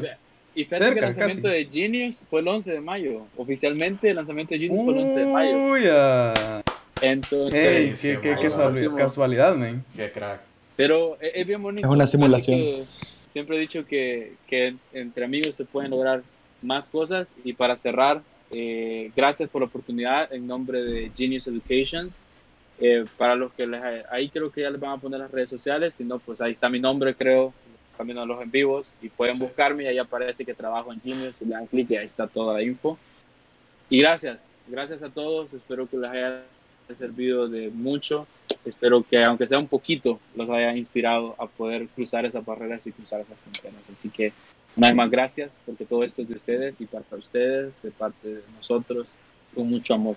[0.54, 1.54] Y fíjate que el lanzamiento casi.
[1.54, 3.26] de Genius fue el 11 de mayo.
[3.36, 5.56] Oficialmente el lanzamiento de Genius fue el 11 de mayo.
[5.70, 6.62] Uy, ah.
[7.02, 9.84] Entonces, Ey, Sí, qué, qué- qué casualidad, man.
[9.94, 10.40] Qué crack.
[10.76, 11.86] pero es, es bien bonito.
[11.86, 12.58] Es una simulación.
[12.58, 16.22] que Siempre he dicho que, que entre amigos se pueden lograr
[16.62, 17.34] más cosas.
[17.44, 22.16] Y para cerrar, eh, gracias por la oportunidad en nombre de Genius Educations.
[22.78, 25.48] Eh, para los que les, ahí creo que ya les van a poner las redes
[25.48, 27.54] sociales, si no, pues ahí está mi nombre, creo,
[27.96, 29.40] también a los en vivos, y pueden Sí.
[29.40, 32.26] buscarme, y ahí aparece que trabajo en Genius, y le dan clic y ahí está
[32.26, 32.98] toda la info.
[33.88, 36.42] Y gracias, gracias a todos, espero que les haya
[36.92, 38.26] servido de mucho,
[38.66, 42.92] espero que aunque sea un poquito, los haya inspirado a poder cruzar esas barreras y
[42.92, 43.80] cruzar esas fronteras.
[43.90, 44.34] Así que
[44.76, 48.42] vez más gracias, porque todo esto es de ustedes y para ustedes, de parte de
[48.56, 49.08] nosotros,
[49.54, 50.16] con mucho amor.